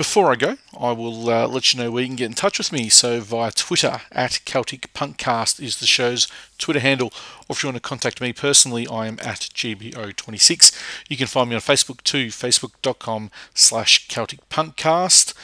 Before 0.00 0.32
I 0.32 0.36
go, 0.36 0.56
I 0.80 0.92
will 0.92 1.28
uh, 1.28 1.46
let 1.46 1.74
you 1.74 1.78
know 1.78 1.90
where 1.90 2.00
you 2.00 2.08
can 2.08 2.16
get 2.16 2.30
in 2.30 2.32
touch 2.32 2.56
with 2.56 2.72
me. 2.72 2.88
So 2.88 3.20
via 3.20 3.52
Twitter 3.52 4.00
at 4.10 4.40
Celtic 4.46 4.90
Punkcast 4.94 5.62
is 5.62 5.76
the 5.76 5.86
show's 5.86 6.26
Twitter 6.56 6.80
handle. 6.80 7.12
Or 7.46 7.52
if 7.52 7.62
you 7.62 7.66
want 7.66 7.76
to 7.76 7.86
contact 7.86 8.18
me 8.18 8.32
personally, 8.32 8.88
I 8.88 9.08
am 9.08 9.18
at 9.20 9.50
GBO26. 9.52 10.74
You 11.10 11.18
can 11.18 11.26
find 11.26 11.50
me 11.50 11.54
on 11.54 11.60
Facebook 11.60 12.02
too, 12.02 12.28
facebook.com 12.28 13.30
slash 13.52 14.08
Celtic 14.08 14.48
Punkcast. 14.48 15.34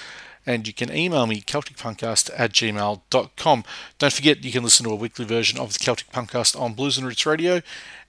And 0.47 0.66
you 0.66 0.73
can 0.73 0.91
email 0.91 1.27
me, 1.27 1.43
CelticPunkcast 1.43 2.31
at 2.35 2.53
gmail.com. 2.53 3.65
Don't 3.99 4.12
forget, 4.12 4.43
you 4.43 4.53
can 4.53 4.62
listen 4.62 4.87
to 4.87 4.93
a 4.93 4.97
weekly 4.97 5.27
version 5.27 5.59
of 5.59 5.74
the 5.74 5.78
Celtic 5.78 6.11
Punkcast 6.12 6.59
on 6.59 6.73
Blues 6.73 6.97
and 6.97 7.07
Roots 7.07 7.27
Radio. 7.27 7.61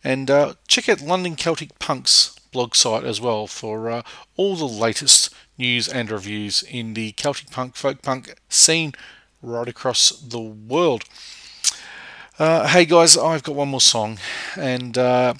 And 0.02 0.32
uh, 0.32 0.53
check 0.69 0.88
out 0.88 1.02
London 1.02 1.36
Celtic 1.36 1.78
Punk's 1.78 2.40
blog 2.53 2.74
site 2.74 3.03
as 3.03 3.19
well 3.19 3.48
for 3.48 3.90
uh, 3.90 4.02
all 4.38 4.56
the 4.56 4.65
latest 4.65 5.36
news 5.58 5.88
and 5.88 6.12
reviews 6.12 6.64
in 6.64 6.94
the 6.94 7.12
Celtic 7.14 7.50
punk, 7.50 7.76
folk 7.76 8.02
punk 8.02 8.36
scene 8.50 8.94
right 9.42 9.68
across 9.68 10.10
the 10.10 10.40
world. 10.40 11.04
Uh, 12.40 12.68
hey 12.68 12.86
guys, 12.86 13.18
I've 13.18 13.44
got 13.44 13.56
one 13.56 13.70
more 13.70 13.82
song, 13.82 14.20
and 14.56 14.98
uh, 14.98 15.34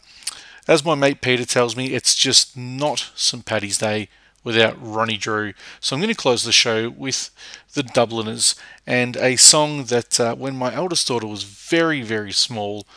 as 0.68 0.84
my 0.84 0.96
mate 0.96 1.22
Peter 1.22 1.46
tells 1.46 1.76
me, 1.76 1.94
it's 1.94 2.16
just 2.16 2.58
not 2.58 3.12
St. 3.16 3.46
Paddy's 3.46 3.78
Day 3.78 4.10
without 4.44 4.78
Ronnie 4.82 5.18
Drew. 5.18 5.54
So 5.80 5.96
I'm 5.96 6.02
going 6.02 6.14
to 6.14 6.20
close 6.20 6.44
the 6.44 6.52
show 6.52 6.90
with 6.90 7.30
the 7.74 7.84
Dubliners 7.84 8.56
and 8.86 9.18
a 9.18 9.36
song 9.36 9.86
that 9.86 10.20
uh, 10.20 10.36
when 10.36 10.56
my 10.56 10.74
eldest 10.74 11.08
daughter 11.08 11.28
was 11.28 11.44
very, 11.44 12.02
very 12.02 12.32
small 12.32 12.88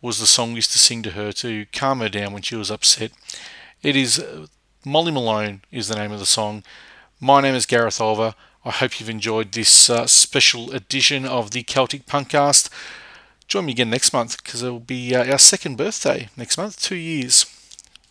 was 0.00 0.20
the 0.20 0.26
song 0.26 0.50
we 0.50 0.56
used 0.56 0.72
to 0.72 0.78
sing 0.78 1.02
to 1.02 1.10
her 1.10 1.32
to 1.32 1.66
calm 1.72 2.00
her 2.00 2.08
down 2.08 2.32
when 2.32 2.42
she 2.42 2.56
was 2.56 2.70
upset. 2.70 3.12
It 3.82 3.96
is 3.96 4.24
Molly 4.84 5.12
Malone 5.12 5.60
is 5.70 5.88
the 5.88 5.94
name 5.94 6.10
of 6.10 6.20
the 6.20 6.26
song. 6.26 6.62
My 7.20 7.42
name 7.42 7.54
is 7.54 7.66
Gareth 7.66 8.00
Oliver. 8.00 8.34
I 8.64 8.70
hope 8.70 8.98
you've 8.98 9.10
enjoyed 9.10 9.52
this 9.52 9.90
uh, 9.90 10.06
special 10.06 10.70
edition 10.72 11.26
of 11.26 11.50
the 11.50 11.62
Celtic 11.62 12.06
Punkcast. 12.06 12.70
Join 13.46 13.66
me 13.66 13.72
again 13.72 13.90
next 13.90 14.14
month 14.14 14.42
because 14.42 14.62
it 14.62 14.70
will 14.70 14.80
be 14.80 15.14
uh, 15.14 15.30
our 15.30 15.38
second 15.38 15.76
birthday 15.76 16.30
next 16.34 16.56
month, 16.56 16.80
two 16.80 16.96
years 16.96 17.44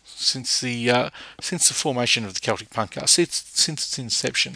since 0.04 0.60
the 0.60 0.90
uh, 0.90 1.10
since 1.40 1.66
the 1.66 1.74
formation 1.74 2.24
of 2.24 2.34
the 2.34 2.40
Celtic 2.40 2.70
Punkcast, 2.70 3.08
since, 3.08 3.44
since 3.52 3.82
its 3.82 3.98
inception. 3.98 4.54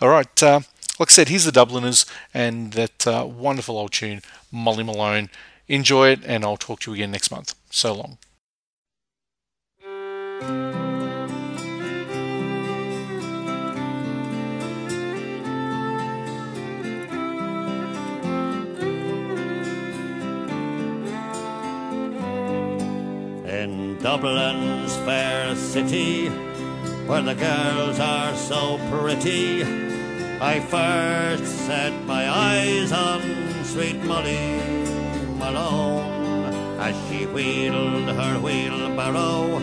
All 0.00 0.08
right, 0.08 0.42
uh, 0.42 0.60
like 0.98 1.10
I 1.10 1.12
said, 1.12 1.28
here's 1.28 1.44
the 1.44 1.52
Dubliners 1.52 2.06
and 2.32 2.72
that 2.72 3.06
uh, 3.06 3.26
wonderful 3.26 3.76
old 3.76 3.92
tune, 3.92 4.22
Molly 4.50 4.84
Malone. 4.84 5.28
Enjoy 5.68 6.08
it, 6.08 6.20
and 6.24 6.42
I'll 6.42 6.56
talk 6.56 6.80
to 6.80 6.90
you 6.90 6.94
again 6.94 7.10
next 7.10 7.30
month. 7.30 7.54
So 7.68 7.92
long. 7.92 8.16
In 23.58 23.98
Dublin's 23.98 24.94
fair 24.98 25.56
city, 25.56 26.28
where 27.08 27.22
the 27.22 27.34
girls 27.34 27.98
are 27.98 28.32
so 28.36 28.78
pretty, 28.88 29.64
I 30.40 30.60
first 30.60 31.66
set 31.66 31.92
my 32.04 32.30
eyes 32.30 32.92
on 32.92 33.20
sweet 33.64 34.00
Molly 34.04 34.60
Malone 35.40 36.54
as 36.78 36.94
she 37.08 37.26
wheeled 37.26 38.08
her 38.10 38.38
wheelbarrow 38.38 39.58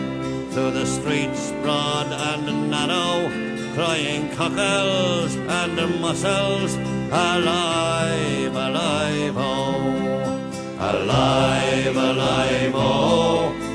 through 0.50 0.72
the 0.72 0.84
streets 0.84 1.52
broad 1.62 2.08
and 2.12 2.70
narrow, 2.70 3.30
crying 3.74 4.28
cockles 4.36 5.36
and 5.36 6.00
mussels, 6.02 6.74
alive, 7.10 8.54
alive, 8.54 9.36
oh, 9.38 10.50
alive, 10.80 11.96
alive, 11.96 12.72
oh, 12.74 13.65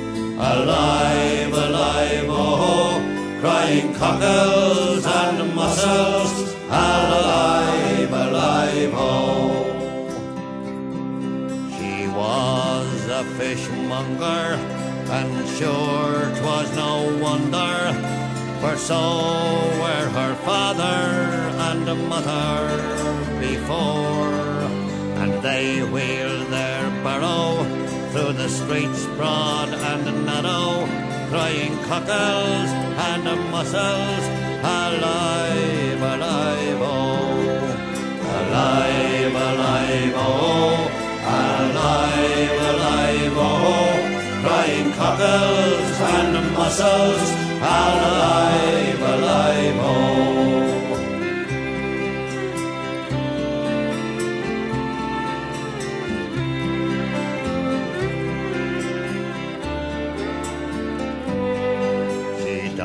alive, 0.42 1.54
alive, 1.54 2.26
oh, 2.28 3.00
crying 3.42 3.94
cockles 3.94 5.06
and 5.06 5.56
mussels, 5.56 6.56
alive, 6.68 8.12
alive, 8.12 8.94
oh. 8.96 9.68
She 11.78 12.08
was 12.08 13.08
a 13.20 13.24
fishmonger, 13.38 14.58
and 15.18 15.48
sure 15.58 16.26
'twas 16.36 16.70
no 16.76 16.94
wonder, 17.22 17.76
for 18.62 18.76
so 18.78 19.02
were 19.82 20.08
her 20.18 20.34
father 20.48 21.02
and 21.70 21.86
mother 22.10 22.58
before, 23.40 24.34
and 25.22 25.32
they 25.44 25.84
wheeled 25.94 26.48
their 26.48 26.90
barrow 27.04 27.91
through 28.12 28.34
the 28.34 28.50
streets 28.50 29.06
broad 29.16 29.70
and 29.70 30.26
narrow, 30.26 30.86
crying 31.30 31.78
cockles 31.84 32.70
and 33.08 33.24
mussels, 33.50 34.26
alive, 34.60 36.02
alive, 36.14 36.82
oh, 36.82 37.32
alive, 38.38 39.36
alive, 39.48 40.14
oh, 40.18 40.92
alive, 41.40 42.58
alive, 42.72 43.38
oh, 43.38 43.92
crying 44.44 44.92
cockles 44.94 45.98
and 46.18 46.54
mussels, 46.54 47.32
alive, 47.62 49.02
alive, 49.02 49.78
oh. 49.80 50.41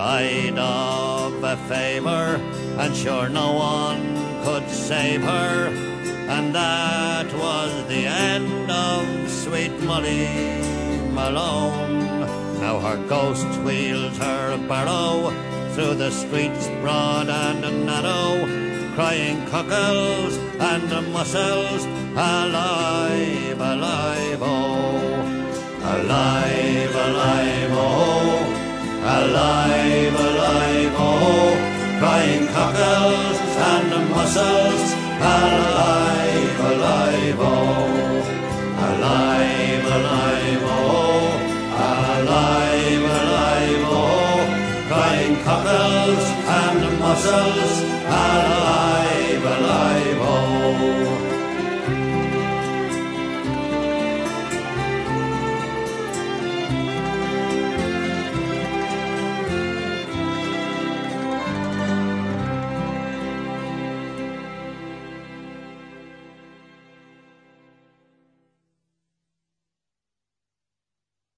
Died 0.06 0.56
of 0.56 1.42
a 1.42 1.56
fever, 1.68 2.26
and 2.80 2.94
sure 2.94 3.28
no 3.28 3.48
one 3.54 4.02
could 4.44 4.66
save 4.70 5.22
her. 5.22 5.54
And 6.34 6.54
that 6.54 7.26
was 7.44 7.72
the 7.88 8.04
end 8.06 8.70
of 8.70 9.02
sweet 9.28 9.74
Molly 9.88 10.28
Malone. 11.18 12.20
Now 12.62 12.78
her 12.86 12.98
ghost 13.08 13.50
wheels 13.66 14.16
her 14.18 14.56
barrow 14.68 15.14
through 15.72 15.94
the 16.04 16.12
streets 16.12 16.68
broad 16.82 17.28
and 17.28 17.62
narrow, 17.90 18.30
crying 18.94 19.40
cockles 19.54 20.34
and 20.70 20.88
mussels, 21.16 21.82
alive, 22.14 23.60
alive, 23.74 24.40
oh, 24.54 25.18
alive, 25.94 26.94
alive, 27.06 27.72
oh, 27.72 28.45
alive, 29.14 30.14
alive, 30.28 30.94
oh, 30.98 31.54
crying 32.00 32.46
cockles 32.48 33.38
and 33.72 34.10
mussels, 34.10 34.84
alive, 35.20 36.60
alive, 36.70 37.38
oh, 37.38 38.24
alive, 38.88 39.84
alive, 39.96 40.62
oh, 40.64 41.26
alive, 41.90 43.04
alive, 43.18 43.84
oh, 43.94 44.86
crying 44.88 45.36
cockles 45.44 46.24
and 46.60 46.98
mussels, 46.98 47.74
alive 48.06 48.76
alive. 49.46 50.18
Oh. 50.20 51.15